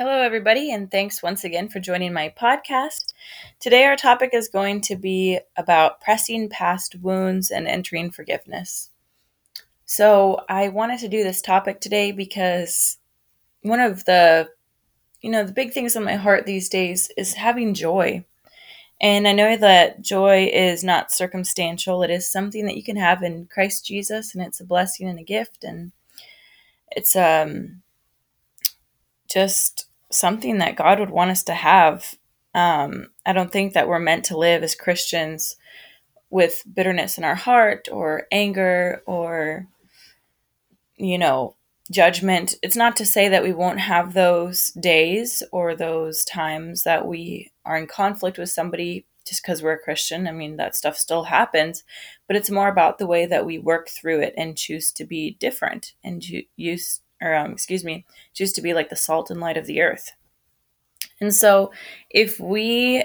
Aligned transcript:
Hello, 0.00 0.22
everybody, 0.22 0.72
and 0.72 0.90
thanks 0.90 1.22
once 1.22 1.44
again 1.44 1.68
for 1.68 1.78
joining 1.78 2.14
my 2.14 2.32
podcast. 2.34 3.12
Today, 3.58 3.84
our 3.84 3.96
topic 3.96 4.30
is 4.32 4.48
going 4.48 4.80
to 4.80 4.96
be 4.96 5.38
about 5.58 6.00
pressing 6.00 6.48
past 6.48 6.94
wounds 7.02 7.50
and 7.50 7.68
entering 7.68 8.10
forgiveness. 8.10 8.88
So, 9.84 10.40
I 10.48 10.68
wanted 10.68 11.00
to 11.00 11.08
do 11.08 11.22
this 11.22 11.42
topic 11.42 11.82
today 11.82 12.12
because 12.12 12.96
one 13.60 13.78
of 13.78 14.06
the 14.06 14.48
you 15.20 15.30
know, 15.30 15.44
the 15.44 15.52
big 15.52 15.74
things 15.74 15.94
on 15.94 16.04
my 16.04 16.16
heart 16.16 16.46
these 16.46 16.70
days 16.70 17.10
is 17.18 17.34
having 17.34 17.74
joy. 17.74 18.24
And 19.02 19.28
I 19.28 19.32
know 19.32 19.54
that 19.54 20.00
joy 20.00 20.46
is 20.50 20.82
not 20.82 21.12
circumstantial, 21.12 22.02
it 22.02 22.10
is 22.10 22.26
something 22.26 22.64
that 22.64 22.76
you 22.78 22.82
can 22.82 22.96
have 22.96 23.22
in 23.22 23.50
Christ 23.52 23.84
Jesus, 23.84 24.34
and 24.34 24.42
it's 24.42 24.60
a 24.60 24.64
blessing 24.64 25.10
and 25.10 25.18
a 25.18 25.22
gift. 25.22 25.62
And 25.62 25.92
it's 26.90 27.14
um, 27.14 27.82
just 29.28 29.88
something 30.10 30.58
that 30.58 30.76
God 30.76 30.98
would 31.00 31.10
want 31.10 31.30
us 31.30 31.42
to 31.44 31.54
have. 31.54 32.14
Um, 32.54 33.08
I 33.24 33.32
don't 33.32 33.52
think 33.52 33.74
that 33.74 33.88
we're 33.88 33.98
meant 33.98 34.24
to 34.26 34.38
live 34.38 34.62
as 34.62 34.74
Christians 34.74 35.56
with 36.30 36.62
bitterness 36.72 37.18
in 37.18 37.24
our 37.24 37.34
heart 37.34 37.88
or 37.90 38.26
anger 38.30 39.02
or, 39.06 39.66
you 40.96 41.18
know, 41.18 41.56
judgment. 41.90 42.54
It's 42.62 42.76
not 42.76 42.96
to 42.96 43.06
say 43.06 43.28
that 43.28 43.42
we 43.42 43.52
won't 43.52 43.80
have 43.80 44.14
those 44.14 44.68
days 44.72 45.42
or 45.52 45.74
those 45.74 46.24
times 46.24 46.82
that 46.84 47.06
we 47.06 47.50
are 47.64 47.76
in 47.76 47.86
conflict 47.86 48.38
with 48.38 48.50
somebody 48.50 49.06
just 49.26 49.42
because 49.42 49.62
we're 49.62 49.72
a 49.72 49.78
Christian. 49.78 50.26
I 50.26 50.32
mean, 50.32 50.56
that 50.56 50.76
stuff 50.76 50.96
still 50.96 51.24
happens, 51.24 51.84
but 52.26 52.36
it's 52.36 52.50
more 52.50 52.68
about 52.68 52.98
the 52.98 53.06
way 53.06 53.26
that 53.26 53.44
we 53.44 53.58
work 53.58 53.88
through 53.88 54.20
it 54.20 54.34
and 54.36 54.56
choose 54.56 54.90
to 54.92 55.04
be 55.04 55.36
different 55.38 55.94
and 56.02 56.24
use 56.56 57.00
or 57.20 57.34
um, 57.34 57.52
excuse 57.52 57.84
me, 57.84 58.04
choose 58.32 58.52
to 58.52 58.62
be 58.62 58.74
like 58.74 58.88
the 58.88 58.96
salt 58.96 59.30
and 59.30 59.40
light 59.40 59.56
of 59.56 59.66
the 59.66 59.80
earth. 59.80 60.12
And 61.20 61.34
so, 61.34 61.72
if 62.08 62.40
we 62.40 63.04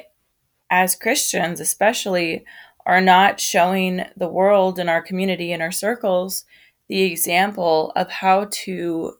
as 0.69 0.95
Christians, 0.95 1.59
especially, 1.59 2.45
are 2.85 3.01
not 3.01 3.39
showing 3.39 4.05
the 4.15 4.27
world 4.27 4.79
and 4.79 4.89
our 4.89 5.01
community 5.01 5.51
and 5.51 5.61
our 5.61 5.71
circles 5.71 6.45
the 6.87 7.01
example 7.01 7.91
of 7.95 8.09
how 8.09 8.47
to 8.51 9.13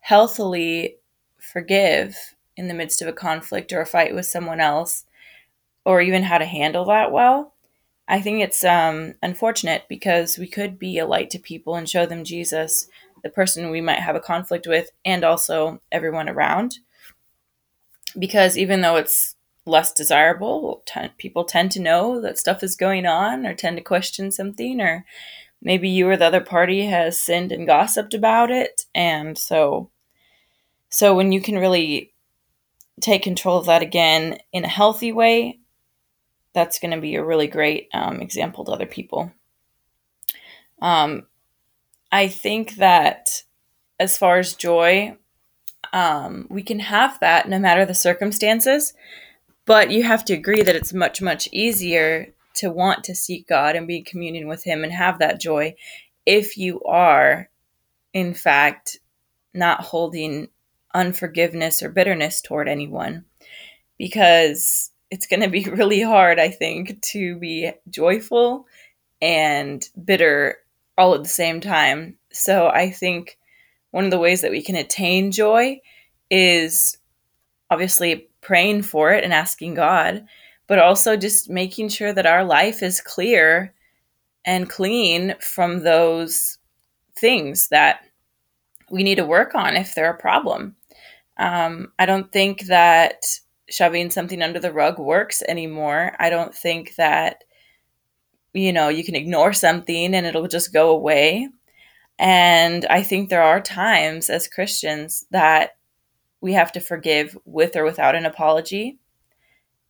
healthily 0.00 0.96
forgive 1.36 2.16
in 2.56 2.68
the 2.68 2.74
midst 2.74 3.02
of 3.02 3.08
a 3.08 3.12
conflict 3.12 3.72
or 3.72 3.80
a 3.80 3.86
fight 3.86 4.14
with 4.14 4.26
someone 4.26 4.60
else, 4.60 5.04
or 5.84 6.00
even 6.00 6.24
how 6.24 6.38
to 6.38 6.44
handle 6.44 6.84
that 6.84 7.10
well, 7.12 7.54
I 8.08 8.20
think 8.20 8.40
it's 8.40 8.64
um, 8.64 9.14
unfortunate 9.22 9.84
because 9.88 10.38
we 10.38 10.48
could 10.48 10.78
be 10.78 10.98
a 10.98 11.06
light 11.06 11.28
to 11.30 11.38
people 11.38 11.74
and 11.74 11.88
show 11.88 12.06
them 12.06 12.24
Jesus 12.24 12.88
the 13.28 13.34
person 13.34 13.70
we 13.70 13.82
might 13.82 14.00
have 14.00 14.16
a 14.16 14.20
conflict 14.20 14.66
with 14.66 14.90
and 15.04 15.22
also 15.22 15.82
everyone 15.92 16.30
around. 16.30 16.78
Because 18.18 18.56
even 18.56 18.80
though 18.80 18.96
it's 18.96 19.36
less 19.66 19.92
desirable, 19.92 20.82
t- 20.86 21.12
people 21.18 21.44
tend 21.44 21.70
to 21.72 21.80
know 21.80 22.22
that 22.22 22.38
stuff 22.38 22.62
is 22.62 22.74
going 22.74 23.04
on 23.04 23.44
or 23.44 23.54
tend 23.54 23.76
to 23.76 23.82
question 23.82 24.30
something, 24.30 24.80
or 24.80 25.04
maybe 25.60 25.90
you 25.90 26.08
or 26.08 26.16
the 26.16 26.24
other 26.24 26.40
party 26.40 26.86
has 26.86 27.20
sinned 27.20 27.52
and 27.52 27.66
gossiped 27.66 28.14
about 28.14 28.50
it. 28.50 28.86
And 28.94 29.36
so, 29.36 29.90
so 30.88 31.14
when 31.14 31.30
you 31.30 31.42
can 31.42 31.58
really 31.58 32.14
take 33.02 33.22
control 33.22 33.58
of 33.58 33.66
that 33.66 33.82
again 33.82 34.38
in 34.54 34.64
a 34.64 34.68
healthy 34.68 35.12
way, 35.12 35.60
that's 36.54 36.78
going 36.78 36.92
to 36.92 37.00
be 37.00 37.16
a 37.16 37.24
really 37.24 37.46
great 37.46 37.88
um, 37.92 38.22
example 38.22 38.64
to 38.64 38.72
other 38.72 38.86
people. 38.86 39.30
Um, 40.80 41.26
I 42.10 42.28
think 42.28 42.76
that 42.76 43.42
as 44.00 44.16
far 44.16 44.38
as 44.38 44.54
joy, 44.54 45.16
um, 45.92 46.46
we 46.50 46.62
can 46.62 46.78
have 46.78 47.18
that 47.20 47.48
no 47.48 47.58
matter 47.58 47.84
the 47.84 47.94
circumstances, 47.94 48.94
but 49.66 49.90
you 49.90 50.02
have 50.02 50.24
to 50.26 50.34
agree 50.34 50.62
that 50.62 50.76
it's 50.76 50.92
much, 50.92 51.20
much 51.20 51.48
easier 51.52 52.32
to 52.54 52.70
want 52.70 53.04
to 53.04 53.14
seek 53.14 53.46
God 53.46 53.76
and 53.76 53.86
be 53.86 53.98
in 53.98 54.04
communion 54.04 54.48
with 54.48 54.64
Him 54.64 54.82
and 54.82 54.92
have 54.92 55.18
that 55.18 55.40
joy 55.40 55.74
if 56.26 56.56
you 56.56 56.82
are, 56.84 57.48
in 58.12 58.34
fact, 58.34 58.98
not 59.54 59.80
holding 59.80 60.48
unforgiveness 60.94 61.82
or 61.82 61.90
bitterness 61.90 62.40
toward 62.40 62.68
anyone. 62.68 63.24
Because 63.98 64.90
it's 65.10 65.26
going 65.26 65.40
to 65.40 65.48
be 65.48 65.64
really 65.70 66.02
hard, 66.02 66.38
I 66.38 66.50
think, 66.50 67.00
to 67.02 67.36
be 67.36 67.72
joyful 67.90 68.66
and 69.20 69.86
bitter 70.02 70.58
all 70.98 71.14
at 71.14 71.22
the 71.22 71.28
same 71.28 71.60
time. 71.60 72.18
So 72.32 72.68
I 72.68 72.90
think 72.90 73.38
one 73.92 74.04
of 74.04 74.10
the 74.10 74.18
ways 74.18 74.42
that 74.42 74.50
we 74.50 74.62
can 74.62 74.76
attain 74.76 75.32
joy 75.32 75.80
is 76.30 76.98
obviously 77.70 78.28
praying 78.40 78.82
for 78.82 79.12
it 79.12 79.24
and 79.24 79.32
asking 79.32 79.74
God, 79.74 80.26
but 80.66 80.78
also 80.78 81.16
just 81.16 81.48
making 81.48 81.88
sure 81.88 82.12
that 82.12 82.26
our 82.26 82.44
life 82.44 82.82
is 82.82 83.00
clear 83.00 83.72
and 84.44 84.68
clean 84.68 85.34
from 85.40 85.80
those 85.80 86.58
things 87.16 87.68
that 87.68 88.00
we 88.90 89.02
need 89.02 89.16
to 89.16 89.26
work 89.26 89.54
on 89.54 89.76
if 89.76 89.94
they're 89.94 90.10
a 90.10 90.18
problem. 90.18 90.76
Um, 91.36 91.92
I 91.98 92.06
don't 92.06 92.30
think 92.32 92.62
that 92.66 93.22
shoving 93.68 94.10
something 94.10 94.42
under 94.42 94.58
the 94.58 94.72
rug 94.72 94.98
works 94.98 95.42
anymore. 95.46 96.16
I 96.18 96.30
don't 96.30 96.54
think 96.54 96.94
that 96.96 97.44
you 98.52 98.72
know, 98.72 98.88
you 98.88 99.04
can 99.04 99.14
ignore 99.14 99.52
something 99.52 100.14
and 100.14 100.26
it'll 100.26 100.48
just 100.48 100.72
go 100.72 100.90
away. 100.90 101.48
And 102.18 102.84
I 102.86 103.02
think 103.02 103.28
there 103.28 103.42
are 103.42 103.60
times 103.60 104.28
as 104.30 104.48
Christians 104.48 105.24
that 105.30 105.76
we 106.40 106.52
have 106.54 106.72
to 106.72 106.80
forgive 106.80 107.36
with 107.44 107.76
or 107.76 107.84
without 107.84 108.14
an 108.14 108.26
apology. 108.26 108.98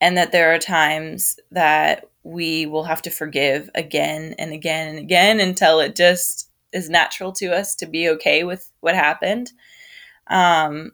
And 0.01 0.17
that 0.17 0.31
there 0.31 0.55
are 0.55 0.59
times 0.59 1.39
that 1.51 2.05
we 2.23 2.67
will 2.67 2.85
have 2.85 3.03
to 3.03 3.11
forgive 3.11 3.71
again 3.75 4.35
and 4.39 4.53
again 4.53 4.89
and 4.89 4.99
again 4.99 5.41
until 5.41 5.81
it 5.81 5.97
just 5.97 6.51
is 6.73 6.91
natural 6.91 7.33
to 7.33 7.49
us 7.49 7.75
to 7.77 7.87
be 7.87 8.09
okay 8.11 8.45
with 8.45 8.71
what 8.81 8.95
happened. 8.95 9.53
Um, 10.29 10.93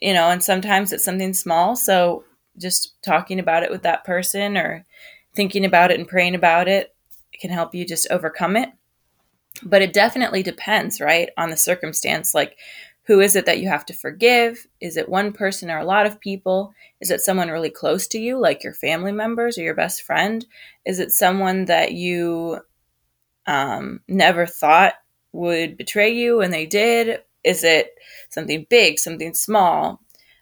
you 0.00 0.12
know, 0.12 0.28
and 0.28 0.42
sometimes 0.42 0.92
it's 0.92 1.04
something 1.04 1.32
small. 1.32 1.76
So 1.76 2.24
just 2.58 2.94
talking 3.02 3.38
about 3.38 3.62
it 3.62 3.70
with 3.70 3.82
that 3.82 4.04
person 4.04 4.56
or 4.56 4.84
thinking 5.34 5.64
about 5.64 5.90
it 5.90 5.98
and 5.98 6.08
praying 6.08 6.34
about 6.34 6.68
it 6.68 6.93
can 7.40 7.50
help 7.50 7.74
you 7.74 7.86
just 7.86 8.06
overcome 8.10 8.56
it. 8.56 8.70
But 9.62 9.82
it 9.82 9.92
definitely 9.92 10.42
depends, 10.42 11.00
right, 11.00 11.28
on 11.36 11.50
the 11.50 11.56
circumstance. 11.56 12.34
Like, 12.34 12.58
who 13.04 13.20
is 13.20 13.36
it 13.36 13.46
that 13.46 13.60
you 13.60 13.68
have 13.68 13.86
to 13.86 13.92
forgive? 13.92 14.66
Is 14.80 14.96
it 14.96 15.08
one 15.08 15.32
person 15.32 15.70
or 15.70 15.78
a 15.78 15.84
lot 15.84 16.06
of 16.06 16.20
people? 16.20 16.72
Is 17.00 17.10
it 17.10 17.20
someone 17.20 17.50
really 17.50 17.70
close 17.70 18.06
to 18.08 18.18
you, 18.18 18.38
like 18.38 18.64
your 18.64 18.72
family 18.72 19.12
members 19.12 19.58
or 19.58 19.62
your 19.62 19.74
best 19.74 20.02
friend? 20.02 20.44
Is 20.86 20.98
it 20.98 21.12
someone 21.12 21.66
that 21.66 21.92
you 21.92 22.60
um, 23.46 24.00
never 24.08 24.46
thought 24.46 24.94
would 25.32 25.76
betray 25.76 26.10
you 26.10 26.40
and 26.40 26.52
they 26.52 26.66
did? 26.66 27.20
Is 27.44 27.62
it 27.62 27.94
something 28.30 28.66
big, 28.70 28.98
something 28.98 29.34
small? 29.34 30.00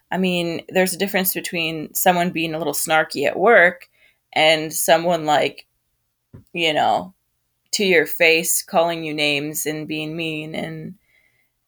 I 0.09 0.17
mean, 0.17 0.61
there's 0.69 0.93
a 0.93 0.97
difference 0.97 1.33
between 1.33 1.93
someone 1.93 2.29
being 2.29 2.53
a 2.53 2.57
little 2.57 2.73
snarky 2.73 3.25
at 3.25 3.37
work 3.37 3.89
and 4.31 4.71
someone 4.71 5.25
like 5.25 5.65
you 6.53 6.73
know, 6.73 7.13
to 7.71 7.85
your 7.85 8.05
face 8.05 8.61
calling 8.61 9.03
you 9.03 9.13
names 9.13 9.65
and 9.65 9.87
being 9.87 10.15
mean 10.15 10.55
and 10.55 10.95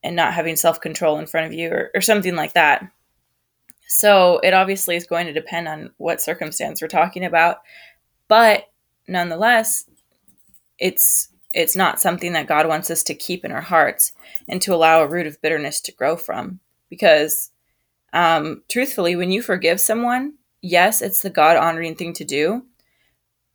and 0.03 0.15
not 0.15 0.33
having 0.33 0.55
self-control 0.55 1.17
in 1.17 1.25
front 1.25 1.47
of 1.47 1.53
you 1.53 1.69
or, 1.71 1.89
or 1.95 2.01
something 2.01 2.35
like 2.35 2.53
that. 2.53 2.87
So 3.87 4.39
it 4.43 4.53
obviously 4.53 4.95
is 4.95 5.07
going 5.07 5.25
to 5.25 5.33
depend 5.33 5.67
on 5.67 5.91
what 5.97 6.21
circumstance 6.21 6.81
we're 6.81 6.87
talking 6.87 7.25
about. 7.25 7.57
But 8.27 8.65
nonetheless, 9.07 9.89
it's 10.77 11.29
it's 11.53 11.75
not 11.75 12.01
something 12.01 12.33
that 12.33 12.47
God 12.47 12.67
wants 12.67 12.91
us 12.91 13.01
to 13.03 13.15
keep 13.15 13.45
in 13.45 13.51
our 13.51 13.61
hearts 13.61 14.11
and 14.47 14.61
to 14.61 14.75
allow 14.75 15.01
a 15.01 15.07
root 15.07 15.25
of 15.25 15.41
bitterness 15.41 15.79
to 15.81 15.91
grow 15.91 16.17
from. 16.17 16.59
Because 16.89 17.51
um, 18.13 18.61
truthfully, 18.69 19.15
when 19.15 19.31
you 19.31 19.41
forgive 19.41 19.79
someone, 19.79 20.33
yes, 20.61 21.01
it's 21.01 21.21
the 21.21 21.29
God 21.29 21.57
honoring 21.57 21.95
thing 21.95 22.13
to 22.13 22.25
do 22.25 22.65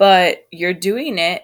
but 0.00 0.46
you're 0.50 0.72
doing 0.72 1.18
it 1.18 1.42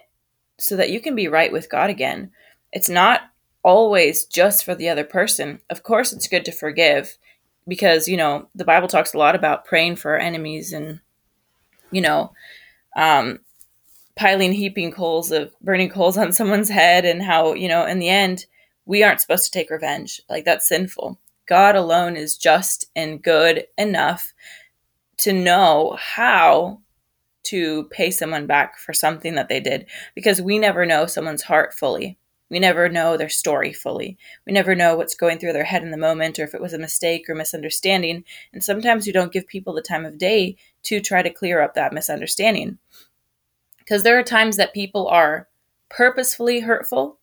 so 0.57 0.75
that 0.77 0.89
you 0.89 0.99
can 0.99 1.13
be 1.13 1.27
right 1.27 1.51
with 1.51 1.69
God 1.69 1.91
again. 1.91 2.31
It's 2.73 2.89
not 2.89 3.21
always 3.61 4.25
just 4.25 4.65
for 4.65 4.73
the 4.73 4.89
other 4.89 5.03
person. 5.03 5.61
Of 5.69 5.83
course, 5.83 6.11
it's 6.11 6.27
good 6.27 6.43
to 6.45 6.51
forgive 6.51 7.19
because, 7.67 8.07
you 8.07 8.17
know, 8.17 8.47
the 8.55 8.65
Bible 8.65 8.87
talks 8.87 9.13
a 9.13 9.19
lot 9.19 9.35
about 9.35 9.65
praying 9.65 9.97
for 9.97 10.13
our 10.13 10.17
enemies 10.17 10.73
and, 10.73 11.01
you 11.91 12.01
know, 12.01 12.33
um, 12.95 13.41
piling 14.15 14.53
heaping 14.53 14.91
coals 14.91 15.31
of 15.31 15.53
burning 15.61 15.89
coals 15.89 16.17
on 16.17 16.31
someone's 16.31 16.69
head 16.69 17.05
and 17.05 17.21
how, 17.21 17.53
you 17.53 17.67
know, 17.67 17.85
in 17.85 17.99
the 17.99 18.09
end, 18.09 18.47
we 18.87 19.03
aren't 19.03 19.21
supposed 19.21 19.45
to 19.45 19.51
take 19.51 19.69
revenge. 19.69 20.19
Like, 20.31 20.45
that's 20.45 20.67
sinful. 20.67 21.19
God 21.45 21.75
alone 21.75 22.17
is 22.17 22.35
just 22.35 22.89
and 22.95 23.21
good 23.21 23.67
enough 23.77 24.33
to 25.17 25.31
know 25.31 25.95
how 25.99 26.79
to 27.47 27.85
pay 27.85 28.11
someone 28.11 28.47
back 28.47 28.77
for 28.77 28.93
something 28.93 29.35
that 29.35 29.49
they 29.49 29.59
did 29.59 29.87
because 30.15 30.41
we 30.41 30.59
never 30.59 30.85
know 30.85 31.05
someone's 31.05 31.43
heart 31.43 31.73
fully. 31.73 32.17
We 32.49 32.59
never 32.59 32.87
know 32.87 33.17
their 33.17 33.29
story 33.29 33.73
fully. 33.73 34.17
We 34.45 34.53
never 34.53 34.73
know 34.73 34.95
what's 34.95 35.15
going 35.15 35.39
through 35.39 35.53
their 35.53 35.65
head 35.65 35.83
in 35.83 35.91
the 35.91 35.97
moment 35.97 36.39
or 36.39 36.43
if 36.43 36.53
it 36.53 36.61
was 36.61 36.73
a 36.73 36.79
mistake 36.79 37.29
or 37.29 37.35
misunderstanding. 37.35 38.23
And 38.53 38.63
sometimes 38.63 39.05
you 39.05 39.11
don't 39.11 39.33
give 39.33 39.47
people 39.47 39.73
the 39.73 39.81
time 39.81 40.05
of 40.05 40.17
day 40.17 40.55
to 40.83 41.01
try 41.01 41.21
to 41.21 41.29
clear 41.29 41.61
up 41.61 41.73
that 41.73 41.93
misunderstanding. 41.93 42.77
Because 43.79 44.03
there 44.03 44.17
are 44.17 44.23
times 44.23 44.55
that 44.57 44.73
people 44.73 45.07
are 45.07 45.47
purposefully 45.89 46.61
hurtful, 46.61 47.19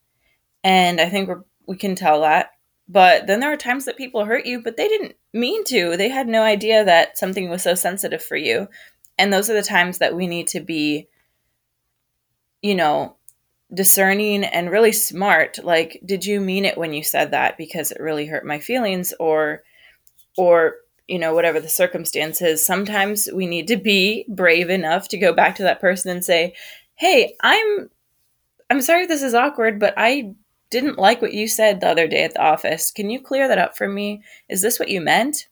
and 0.62 1.00
I 1.00 1.08
think 1.08 1.30
we 1.66 1.76
can 1.76 1.94
tell 1.94 2.20
that. 2.22 2.50
But 2.88 3.26
then 3.26 3.40
there 3.40 3.52
are 3.52 3.56
times 3.56 3.86
that 3.86 3.96
people 3.96 4.24
hurt 4.24 4.46
you, 4.46 4.62
but 4.62 4.76
they 4.76 4.88
didn't 4.88 5.14
mean 5.32 5.64
to. 5.64 5.96
They 5.96 6.10
had 6.10 6.28
no 6.28 6.42
idea 6.42 6.84
that 6.84 7.16
something 7.16 7.48
was 7.48 7.62
so 7.62 7.74
sensitive 7.74 8.22
for 8.22 8.36
you. 8.36 8.68
And 9.18 9.32
those 9.32 9.48
are 9.50 9.54
the 9.54 9.62
times 9.62 9.98
that 9.98 10.14
we 10.14 10.26
need 10.26 10.48
to 10.48 10.60
be, 10.60 11.08
you 12.62 12.74
know, 12.74 13.16
discerning 13.72 14.44
and 14.44 14.70
really 14.70 14.92
smart. 14.92 15.58
Like 15.62 16.00
did 16.04 16.24
you 16.24 16.40
mean 16.40 16.64
it 16.64 16.78
when 16.78 16.92
you 16.92 17.02
said 17.02 17.30
that 17.30 17.56
because 17.56 17.90
it 17.90 18.00
really 18.00 18.26
hurt 18.26 18.46
my 18.46 18.60
feelings 18.60 19.14
or 19.18 19.62
or 20.36 20.76
you 21.06 21.18
know 21.18 21.34
whatever 21.34 21.60
the 21.60 21.68
circumstances? 21.68 22.64
Sometimes 22.64 23.28
we 23.32 23.46
need 23.46 23.68
to 23.68 23.76
be 23.76 24.26
brave 24.28 24.70
enough 24.70 25.08
to 25.08 25.18
go 25.18 25.32
back 25.32 25.56
to 25.56 25.62
that 25.64 25.80
person 25.80 26.10
and 26.10 26.24
say 26.24 26.54
hey 26.96 27.34
i'm 27.40 27.90
i'm 28.70 28.80
sorry 28.80 29.04
this 29.04 29.20
is 29.20 29.34
awkward 29.34 29.80
but 29.80 29.92
i 29.96 30.32
didn't 30.74 30.98
like 30.98 31.22
what 31.22 31.32
you 31.32 31.46
said 31.46 31.80
the 31.80 31.88
other 31.88 32.08
day 32.08 32.24
at 32.24 32.34
the 32.34 32.42
office. 32.42 32.90
Can 32.90 33.08
you 33.08 33.20
clear 33.20 33.46
that 33.46 33.58
up 33.58 33.76
for 33.76 33.88
me? 33.88 34.24
Is 34.48 34.60
this 34.60 34.80
what 34.80 34.88
you 34.88 35.00
meant 35.00 35.46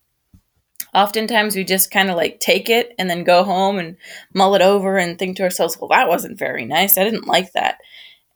oftentimes 0.95 1.57
we 1.57 1.65
just 1.65 1.91
kind 1.91 2.11
of 2.11 2.17
like 2.17 2.41
take 2.41 2.69
it 2.69 2.95
and 2.99 3.09
then 3.09 3.25
go 3.25 3.45
home 3.45 3.79
and 3.79 3.97
mull 4.35 4.55
it 4.55 4.63
over 4.63 4.99
and 4.99 5.19
think 5.19 5.37
to 5.37 5.43
ourselves, 5.43 5.79
well, 5.79 5.89
that 5.89 6.09
wasn't 6.09 6.39
very 6.39 6.65
nice. 6.65 6.99
I 6.99 7.05
didn't 7.05 7.27
like 7.27 7.53
that. 7.53 7.79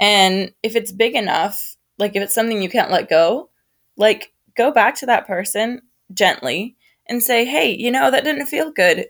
And 0.00 0.53
if 0.62 0.76
it's 0.76 0.93
big 0.93 1.14
enough, 1.14 1.76
like 1.99 2.17
if 2.17 2.23
it's 2.23 2.35
something 2.35 2.62
you 2.62 2.69
can't 2.69 2.91
let 2.91 3.08
go, 3.08 3.50
like 3.97 4.32
go 4.56 4.70
back 4.70 4.94
to 4.97 5.06
that 5.06 5.26
person 5.26 5.82
gently 6.12 6.76
and 7.06 7.23
say, 7.23 7.44
hey, 7.44 7.75
you 7.75 7.91
know, 7.91 8.11
that 8.11 8.25
didn't 8.25 8.47
feel 8.47 8.70
good. 8.70 9.06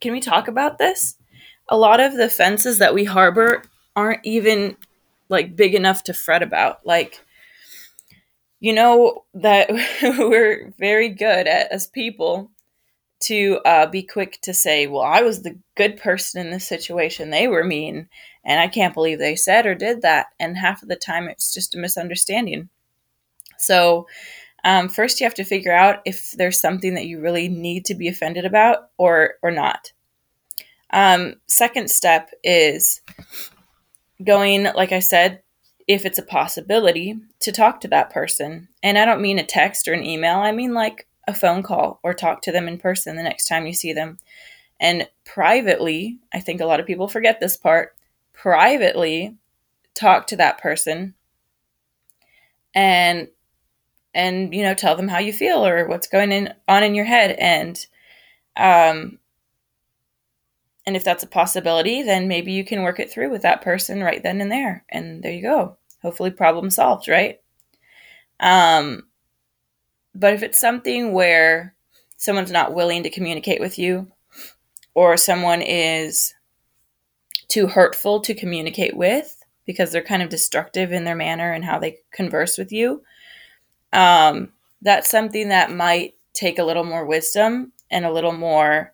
Can 0.00 0.12
we 0.12 0.20
talk 0.20 0.48
about 0.48 0.78
this? 0.78 1.16
A 1.68 1.76
lot 1.76 2.00
of 2.00 2.16
the 2.16 2.28
fences 2.28 2.78
that 2.78 2.94
we 2.94 3.04
harbor 3.04 3.62
aren't 3.94 4.24
even 4.24 4.76
like 5.28 5.56
big 5.56 5.74
enough 5.74 6.04
to 6.04 6.14
fret 6.14 6.42
about. 6.42 6.84
Like, 6.86 7.24
you 8.60 8.72
know 8.72 9.24
that 9.34 9.70
we're 10.02 10.72
very 10.78 11.08
good 11.10 11.46
at 11.46 11.70
as 11.70 11.86
people 11.86 12.50
to 13.20 13.60
uh, 13.64 13.86
be 13.86 14.02
quick 14.02 14.40
to 14.42 14.54
say, 14.54 14.86
well, 14.86 15.02
I 15.02 15.22
was 15.22 15.42
the 15.42 15.58
good 15.76 15.96
person 15.96 16.44
in 16.44 16.52
this 16.52 16.66
situation. 16.66 17.30
They 17.30 17.48
were 17.48 17.64
mean, 17.64 18.08
and 18.44 18.60
I 18.60 18.68
can't 18.68 18.94
believe 18.94 19.18
they 19.18 19.36
said 19.36 19.66
or 19.66 19.74
did 19.74 20.02
that. 20.02 20.26
And 20.38 20.56
half 20.56 20.82
of 20.82 20.88
the 20.88 20.96
time, 20.96 21.28
it's 21.28 21.52
just 21.52 21.74
a 21.74 21.78
misunderstanding. 21.78 22.68
So, 23.58 24.06
um, 24.64 24.88
first, 24.88 25.20
you 25.20 25.24
have 25.24 25.34
to 25.34 25.44
figure 25.44 25.72
out 25.72 26.00
if 26.04 26.32
there's 26.32 26.60
something 26.60 26.94
that 26.94 27.06
you 27.06 27.20
really 27.20 27.48
need 27.48 27.84
to 27.86 27.94
be 27.94 28.08
offended 28.08 28.44
about 28.44 28.90
or 28.98 29.34
or 29.42 29.50
not. 29.50 29.92
Um, 30.90 31.34
second 31.46 31.90
step 31.90 32.30
is 32.42 33.00
going, 34.24 34.64
like 34.74 34.92
I 34.92 35.00
said, 35.00 35.42
if 35.88 36.04
it's 36.04 36.18
a 36.18 36.22
possibility 36.22 37.16
to 37.40 37.50
talk 37.50 37.80
to 37.80 37.88
that 37.88 38.10
person. 38.10 38.68
And 38.82 38.98
I 38.98 39.04
don't 39.04 39.22
mean 39.22 39.38
a 39.38 39.44
text 39.44 39.88
or 39.88 39.94
an 39.94 40.04
email. 40.04 40.38
I 40.38 40.52
mean 40.52 40.74
like 40.74 41.07
a 41.28 41.34
phone 41.34 41.62
call 41.62 42.00
or 42.02 42.14
talk 42.14 42.42
to 42.42 42.50
them 42.50 42.66
in 42.66 42.78
person 42.78 43.14
the 43.14 43.22
next 43.22 43.46
time 43.46 43.66
you 43.66 43.74
see 43.74 43.92
them. 43.92 44.18
And 44.80 45.08
privately, 45.24 46.18
I 46.32 46.40
think 46.40 46.60
a 46.60 46.66
lot 46.66 46.80
of 46.80 46.86
people 46.86 47.06
forget 47.06 47.38
this 47.38 47.56
part, 47.56 47.94
privately 48.32 49.36
talk 49.94 50.26
to 50.28 50.36
that 50.36 50.58
person 50.58 51.14
and 52.74 53.28
and 54.14 54.54
you 54.54 54.62
know 54.62 54.74
tell 54.74 54.96
them 54.96 55.08
how 55.08 55.18
you 55.18 55.32
feel 55.32 55.66
or 55.66 55.86
what's 55.86 56.06
going 56.06 56.32
in, 56.32 56.54
on 56.66 56.82
in 56.82 56.94
your 56.94 57.04
head. 57.04 57.32
And 57.32 57.84
um 58.56 59.18
and 60.86 60.96
if 60.96 61.04
that's 61.04 61.24
a 61.24 61.28
possibility 61.28 62.02
then 62.02 62.28
maybe 62.28 62.52
you 62.52 62.64
can 62.64 62.82
work 62.82 63.00
it 63.00 63.10
through 63.10 63.30
with 63.30 63.42
that 63.42 63.60
person 63.62 64.02
right 64.02 64.22
then 64.22 64.40
and 64.40 64.50
there. 64.52 64.84
And 64.88 65.22
there 65.22 65.32
you 65.32 65.42
go. 65.42 65.76
Hopefully 66.02 66.30
problem 66.30 66.70
solved 66.70 67.08
right? 67.08 67.40
Um 68.38 69.07
but 70.18 70.34
if 70.34 70.42
it's 70.42 70.60
something 70.60 71.12
where 71.12 71.74
someone's 72.16 72.50
not 72.50 72.74
willing 72.74 73.04
to 73.04 73.10
communicate 73.10 73.60
with 73.60 73.78
you, 73.78 74.10
or 74.94 75.16
someone 75.16 75.62
is 75.62 76.34
too 77.46 77.68
hurtful 77.68 78.20
to 78.20 78.34
communicate 78.34 78.96
with 78.96 79.44
because 79.64 79.92
they're 79.92 80.02
kind 80.02 80.22
of 80.22 80.28
destructive 80.28 80.92
in 80.92 81.04
their 81.04 81.14
manner 81.14 81.52
and 81.52 81.64
how 81.64 81.78
they 81.78 81.98
converse 82.10 82.58
with 82.58 82.72
you, 82.72 83.02
um, 83.92 84.52
that's 84.82 85.08
something 85.08 85.50
that 85.50 85.70
might 85.70 86.14
take 86.32 86.58
a 86.58 86.64
little 86.64 86.84
more 86.84 87.06
wisdom 87.06 87.72
and 87.90 88.04
a 88.04 88.12
little 88.12 88.32
more 88.32 88.92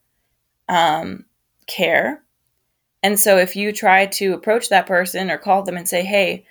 um, 0.68 1.24
care. 1.66 2.22
And 3.02 3.18
so 3.18 3.38
if 3.38 3.56
you 3.56 3.72
try 3.72 4.06
to 4.06 4.34
approach 4.34 4.68
that 4.68 4.86
person 4.86 5.30
or 5.30 5.38
call 5.38 5.62
them 5.62 5.76
and 5.76 5.88
say, 5.88 6.04
hey, 6.04 6.44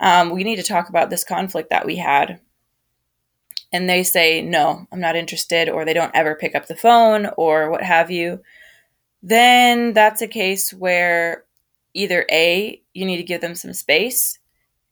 um, 0.00 0.30
we 0.30 0.44
need 0.44 0.56
to 0.56 0.62
talk 0.62 0.88
about 0.90 1.08
this 1.08 1.24
conflict 1.24 1.70
that 1.70 1.86
we 1.86 1.96
had 1.96 2.40
and 3.72 3.88
they 3.88 4.02
say, 4.02 4.40
no, 4.42 4.86
I'm 4.90 5.00
not 5.00 5.16
interested, 5.16 5.68
or 5.68 5.84
they 5.84 5.94
don't 5.94 6.14
ever 6.14 6.34
pick 6.34 6.54
up 6.54 6.66
the 6.66 6.76
phone, 6.76 7.28
or 7.36 7.70
what 7.70 7.82
have 7.82 8.10
you, 8.10 8.40
then 9.22 9.92
that's 9.92 10.22
a 10.22 10.28
case 10.28 10.72
where 10.72 11.44
either 11.94 12.24
A, 12.30 12.80
you 12.94 13.04
need 13.04 13.16
to 13.16 13.22
give 13.22 13.40
them 13.40 13.54
some 13.54 13.72
space 13.72 14.38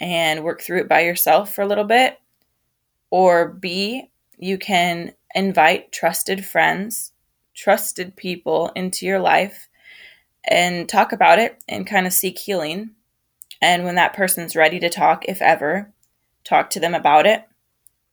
and 0.01 0.45
work 0.45 0.61
through 0.61 0.81
it 0.81 0.89
by 0.89 1.01
yourself 1.01 1.55
for 1.55 1.63
a 1.63 1.67
little 1.67 1.85
bit, 1.85 2.21
or 3.11 3.49
B, 3.49 4.11
you 4.39 4.59
can 4.59 5.15
invite 5.35 5.93
trusted 5.93 6.45
friends, 6.45 7.13
trusted 7.55 8.17
people 8.17 8.73
into 8.77 9.07
your 9.07 9.21
life 9.21 9.69
and 10.45 10.89
talk 10.89 11.13
about 11.13 11.39
it 11.39 11.59
and 11.69 11.87
kind 11.87 12.07
of 12.07 12.13
seek 12.13 12.39
healing. 12.39 12.91
And 13.63 13.85
when 13.85 13.95
that 13.95 14.13
person's 14.13 14.55
ready 14.55 14.79
to 14.81 14.91
talk, 14.91 15.25
if 15.27 15.41
ever, 15.41 15.91
talk 16.45 16.69
to 16.71 16.81
them 16.81 16.95
about 16.95 17.27
it. 17.27 17.43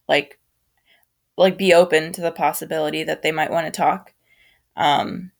Like, 0.08 0.40
like 1.38 1.58
be 1.58 1.74
open 1.74 2.12
to 2.14 2.22
the 2.22 2.32
possibility 2.32 3.04
that 3.04 3.22
they 3.22 3.32
might 3.32 3.52
want 3.52 3.66
to 3.66 3.72
talk. 3.72 4.14
Um, 4.76 5.32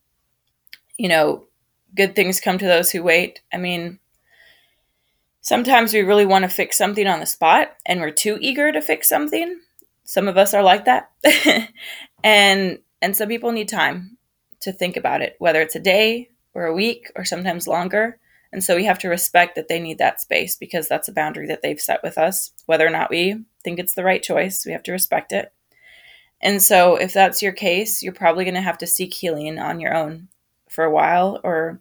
you 0.96 1.08
know, 1.08 1.46
good 1.94 2.16
things 2.16 2.40
come 2.40 2.58
to 2.58 2.66
those 2.66 2.90
who 2.90 3.02
wait. 3.02 3.42
I 3.52 3.58
mean, 3.58 3.98
sometimes 5.40 5.92
we 5.92 6.00
really 6.00 6.26
want 6.26 6.42
to 6.44 6.48
fix 6.48 6.76
something 6.76 7.06
on 7.06 7.20
the 7.20 7.26
spot 7.26 7.76
and 7.86 8.00
we're 8.00 8.10
too 8.10 8.38
eager 8.40 8.72
to 8.72 8.82
fix 8.82 9.08
something. 9.08 9.60
Some 10.04 10.28
of 10.28 10.36
us 10.36 10.54
are 10.54 10.62
like 10.62 10.84
that. 10.86 11.10
and 12.24 12.78
and 13.00 13.16
some 13.16 13.28
people 13.28 13.52
need 13.52 13.68
time 13.68 14.16
to 14.60 14.72
think 14.72 14.96
about 14.96 15.20
it, 15.22 15.36
whether 15.38 15.60
it's 15.60 15.76
a 15.76 15.80
day 15.80 16.30
or 16.54 16.64
a 16.64 16.74
week 16.74 17.12
or 17.16 17.24
sometimes 17.24 17.68
longer. 17.68 18.18
And 18.52 18.62
so 18.62 18.76
we 18.76 18.84
have 18.84 19.00
to 19.00 19.08
respect 19.08 19.56
that 19.56 19.68
they 19.68 19.80
need 19.80 19.98
that 19.98 20.20
space 20.20 20.56
because 20.56 20.88
that's 20.88 21.08
a 21.08 21.12
boundary 21.12 21.46
that 21.48 21.60
they've 21.60 21.80
set 21.80 22.02
with 22.02 22.16
us. 22.16 22.52
Whether 22.66 22.86
or 22.86 22.90
not 22.90 23.10
we 23.10 23.44
think 23.62 23.78
it's 23.78 23.94
the 23.94 24.04
right 24.04 24.22
choice, 24.22 24.64
we 24.64 24.72
have 24.72 24.84
to 24.84 24.92
respect 24.92 25.32
it. 25.32 25.52
And 26.44 26.62
so, 26.62 26.96
if 26.96 27.14
that's 27.14 27.40
your 27.40 27.52
case, 27.52 28.02
you're 28.02 28.12
probably 28.12 28.44
going 28.44 28.54
to 28.54 28.60
have 28.60 28.78
to 28.78 28.86
seek 28.86 29.14
healing 29.14 29.58
on 29.58 29.80
your 29.80 29.94
own 29.94 30.28
for 30.68 30.84
a 30.84 30.90
while, 30.90 31.40
or 31.42 31.80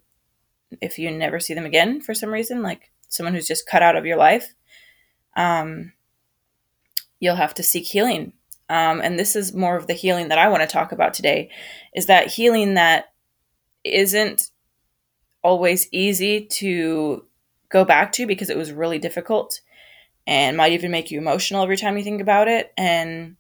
if 0.82 0.98
you 0.98 1.12
never 1.12 1.40
see 1.40 1.54
them 1.54 1.66
again 1.66 2.00
for 2.02 2.14
some 2.14 2.32
reason, 2.32 2.64
like 2.64 2.90
someone 3.10 3.34
who's 3.34 3.48
just 3.48 3.68
cut 3.68 3.84
out 3.84 3.98
of 3.98 4.06
your 4.06 4.18
life, 4.18 4.56
um, 5.36 5.92
you'll 7.20 7.36
have 7.36 7.54
to 7.56 7.64
seek 7.64 7.86
healing. 7.86 8.34
Um, 8.70 9.02
and 9.02 9.20
this 9.20 9.36
is 9.36 9.54
more 9.54 9.76
of 9.76 9.88
the 9.88 9.94
healing 9.94 10.30
that 10.30 10.40
I 10.40 10.48
want 10.48 10.62
to 10.62 10.68
talk 10.68 10.94
about 10.94 11.14
today 11.14 11.52
is 11.94 12.06
that 12.08 12.28
healing 12.28 12.76
that 12.76 13.14
isn't 13.84 14.50
always 15.44 15.90
easy 15.92 16.46
to 16.46 17.26
go 17.70 17.84
back 17.84 18.14
to 18.14 18.26
because 18.26 18.50
it 18.50 18.58
was 18.58 18.72
really 18.72 18.98
difficult 18.98 19.60
and 20.26 20.56
might 20.56 20.72
even 20.72 20.90
make 20.90 21.12
you 21.12 21.20
emotional 21.20 21.64
every 21.64 21.76
time 21.76 21.98
you 21.98 22.04
think 22.04 22.22
about 22.22 22.48
it. 22.48 22.72
And 22.78 23.36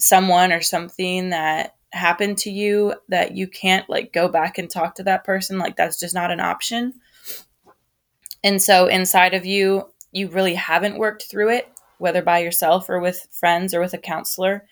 someone 0.00 0.50
or 0.50 0.62
something 0.62 1.30
that 1.30 1.76
happened 1.92 2.38
to 2.38 2.50
you 2.50 2.94
that 3.08 3.36
you 3.36 3.46
can't 3.46 3.88
like 3.90 4.12
go 4.12 4.28
back 4.28 4.58
and 4.58 4.70
talk 4.70 4.94
to 4.94 5.02
that 5.02 5.24
person 5.24 5.58
like 5.58 5.76
that's 5.76 5.98
just 5.98 6.14
not 6.14 6.30
an 6.30 6.40
option. 6.40 6.94
And 8.42 8.60
so 8.62 8.86
inside 8.86 9.34
of 9.34 9.44
you 9.44 9.88
you 10.12 10.28
really 10.28 10.54
haven't 10.54 10.98
worked 10.98 11.24
through 11.24 11.50
it 11.50 11.70
whether 11.98 12.22
by 12.22 12.38
yourself 12.38 12.88
or 12.88 12.98
with 12.98 13.26
friends 13.30 13.74
or 13.74 13.80
with 13.80 13.92
a 13.92 13.98
counselor 13.98 14.64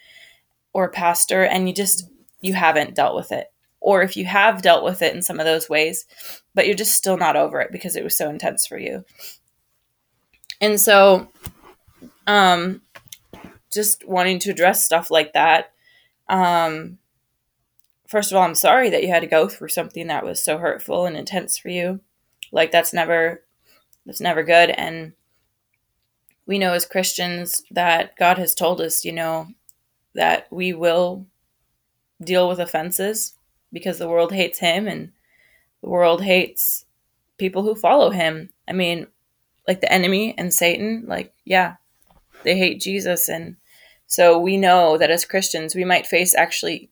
or 0.73 0.89
pastor 0.89 1.45
and 1.45 1.69
you 1.69 1.75
just 1.75 2.09
you 2.41 2.55
haven't 2.55 2.95
dealt 2.95 3.17
with 3.17 3.33
it. 3.33 3.49
Or 3.81 4.03
if 4.03 4.17
you 4.17 4.25
have 4.25 4.63
dealt 4.63 4.83
with 4.85 5.03
it 5.03 5.15
in 5.15 5.23
some 5.23 5.39
of 5.39 5.47
those 5.47 5.69
ways 5.69 6.07
but 6.55 6.67
you're 6.67 6.77
just 6.77 6.95
still 6.95 7.17
not 7.17 7.37
over 7.37 7.61
it 7.61 7.73
because 7.73 7.97
it 7.97 8.05
was 8.05 8.17
so 8.17 8.31
intense 8.31 8.67
for 8.67 8.79
you. 8.79 9.05
And 10.61 10.81
so 10.81 11.29
um 12.29 12.81
just 13.73 14.07
wanting 14.07 14.39
to 14.41 14.51
address 14.51 14.85
stuff 14.85 15.11
like 15.11 15.33
that. 15.33 15.73
Um, 16.29 16.99
first 18.07 18.31
of 18.31 18.37
all, 18.37 18.45
I'm 18.45 18.55
sorry 18.55 18.91
that 18.91 19.03
you 19.03 19.09
had 19.09 19.21
to 19.21 19.27
go 19.27 19.49
through 19.49 19.69
something 19.69 20.07
that 20.07 20.25
was 20.25 20.43
so 20.43 20.59
hurtful 20.59 21.07
and 21.07 21.17
intense 21.17 21.59
for 21.59 21.69
you. 21.69 22.01
Like 22.53 22.73
that's 22.73 22.93
never 22.93 23.45
that's 24.07 24.21
never 24.21 24.43
good 24.43 24.71
and 24.71 25.13
we 26.49 26.59
know 26.59 26.73
as 26.73 26.87
Christians 26.87 27.63
that 27.71 28.17
God 28.17 28.39
has 28.39 28.55
told 28.55 28.81
us, 28.81 29.05
you 29.05 29.13
know, 29.13 29.49
that 30.15 30.51
we 30.51 30.73
will 30.73 31.27
deal 32.25 32.49
with 32.49 32.59
offenses 32.59 33.35
because 33.71 33.99
the 33.99 34.09
world 34.09 34.33
hates 34.33 34.59
him 34.59 34.89
and 34.89 35.13
the 35.83 35.91
world 35.91 36.23
hates 36.23 36.87
people 37.37 37.63
who 37.63 37.75
follow 37.75 38.11
him. 38.11 38.49
I 38.67 38.73
mean, 38.73 39.09
like 39.69 39.83
the 39.83 39.93
enemy 39.93 40.35
and 40.39 40.53
Satan, 40.53 41.05
like, 41.07 41.35
yeah, 41.45 41.77
they 42.45 42.57
hate 42.57 42.81
Jesus. 42.81 43.29
And 43.29 43.57
so 44.07 44.39
we 44.39 44.57
know 44.57 44.97
that 44.99 45.11
as 45.11 45.25
Christians, 45.25 45.75
we 45.75 45.85
might 45.85 46.07
face 46.07 46.35
actually 46.35 46.91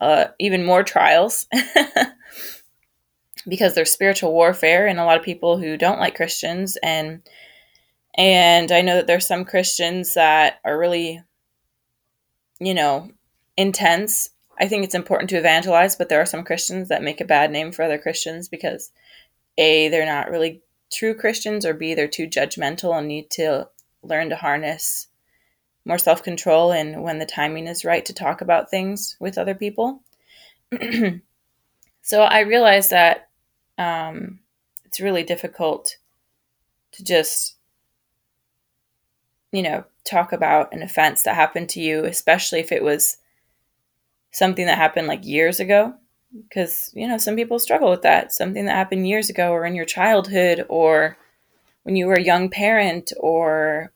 uh, 0.00 0.28
even 0.38 0.64
more 0.64 0.82
trials 0.82 1.46
because 3.48 3.74
there's 3.74 3.92
spiritual 3.92 4.32
warfare 4.32 4.86
and 4.86 4.98
a 4.98 5.04
lot 5.04 5.18
of 5.18 5.24
people 5.24 5.58
who 5.58 5.76
don't 5.76 6.00
like 6.00 6.16
Christians 6.16 6.76
and 6.82 7.22
and 8.16 8.72
I 8.72 8.80
know 8.80 8.96
that 8.96 9.06
there's 9.06 9.26
some 9.26 9.44
Christians 9.44 10.14
that 10.14 10.58
are 10.64 10.78
really 10.78 11.22
you 12.58 12.74
know 12.74 13.10
intense. 13.56 14.30
I 14.58 14.68
think 14.68 14.84
it's 14.84 14.94
important 14.94 15.30
to 15.30 15.38
evangelize, 15.38 15.96
but 15.96 16.08
there 16.08 16.20
are 16.20 16.26
some 16.26 16.44
Christians 16.44 16.88
that 16.88 17.02
make 17.02 17.20
a 17.20 17.24
bad 17.24 17.50
name 17.50 17.72
for 17.72 17.82
other 17.82 17.98
Christians 17.98 18.48
because 18.48 18.90
a 19.58 19.88
they're 19.88 20.06
not 20.06 20.30
really 20.30 20.62
true 20.92 21.14
Christians 21.14 21.64
or 21.64 21.74
b 21.74 21.94
they're 21.94 22.08
too 22.08 22.26
judgmental 22.26 22.96
and 22.96 23.06
need 23.06 23.30
to 23.30 23.68
learn 24.02 24.30
to 24.30 24.36
harness 24.36 25.08
more 25.84 25.98
self-control 25.98 26.72
and 26.72 27.02
when 27.02 27.18
the 27.18 27.26
timing 27.26 27.66
is 27.66 27.84
right 27.84 28.04
to 28.04 28.12
talk 28.12 28.40
about 28.40 28.70
things 28.70 29.16
with 29.18 29.38
other 29.38 29.54
people. 29.54 30.02
so 32.02 32.22
I 32.22 32.40
realized 32.40 32.90
that 32.90 33.28
um, 33.78 34.40
it's 34.84 35.00
really 35.00 35.22
difficult 35.22 35.96
to 36.92 37.04
just, 37.04 37.56
you 39.52 39.62
know, 39.62 39.84
talk 40.04 40.32
about 40.32 40.72
an 40.72 40.82
offense 40.82 41.22
that 41.22 41.34
happened 41.34 41.68
to 41.70 41.80
you, 41.80 42.04
especially 42.04 42.60
if 42.60 42.72
it 42.72 42.84
was 42.84 43.16
something 44.32 44.66
that 44.66 44.78
happened 44.78 45.06
like 45.06 45.24
years 45.24 45.60
ago. 45.60 45.94
Because, 46.48 46.92
you 46.94 47.08
know, 47.08 47.18
some 47.18 47.34
people 47.34 47.58
struggle 47.58 47.90
with 47.90 48.02
that. 48.02 48.32
Something 48.32 48.66
that 48.66 48.76
happened 48.76 49.08
years 49.08 49.30
ago 49.30 49.50
or 49.50 49.64
in 49.64 49.74
your 49.74 49.84
childhood 49.84 50.64
or 50.68 51.16
when 51.82 51.96
you 51.96 52.06
were 52.06 52.14
a 52.14 52.22
young 52.22 52.50
parent 52.50 53.12
or, 53.18 53.92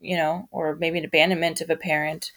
you 0.00 0.16
know, 0.16 0.48
or 0.50 0.76
maybe 0.76 0.98
an 0.98 1.04
abandonment 1.04 1.60
of 1.60 1.70
a 1.70 1.76
parent. 1.76 2.32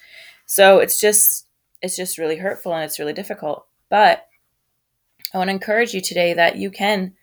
So 0.45 0.79
it's 0.79 0.99
just, 0.99 1.47
it's 1.81 1.95
just 1.95 2.17
really 2.17 2.37
hurtful 2.37 2.73
and 2.73 2.83
it's 2.83 2.99
really 2.99 3.13
difficult. 3.13 3.65
But 3.89 4.25
I 5.33 5.37
want 5.37 5.49
to 5.49 5.53
encourage 5.53 5.93
you 5.93 6.01
today 6.01 6.33
that 6.33 6.57
you 6.57 6.71
can 6.71 7.13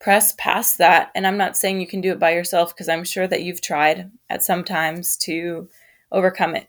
press 0.00 0.34
past 0.36 0.78
that. 0.78 1.10
And 1.14 1.26
I'm 1.26 1.38
not 1.38 1.56
saying 1.56 1.80
you 1.80 1.86
can 1.86 2.02
do 2.02 2.12
it 2.12 2.18
by 2.18 2.32
yourself 2.32 2.74
because 2.74 2.88
I'm 2.88 3.04
sure 3.04 3.26
that 3.26 3.42
you've 3.42 3.62
tried 3.62 4.10
at 4.28 4.42
some 4.42 4.64
times 4.64 5.16
to 5.18 5.68
overcome 6.12 6.54
it, 6.54 6.68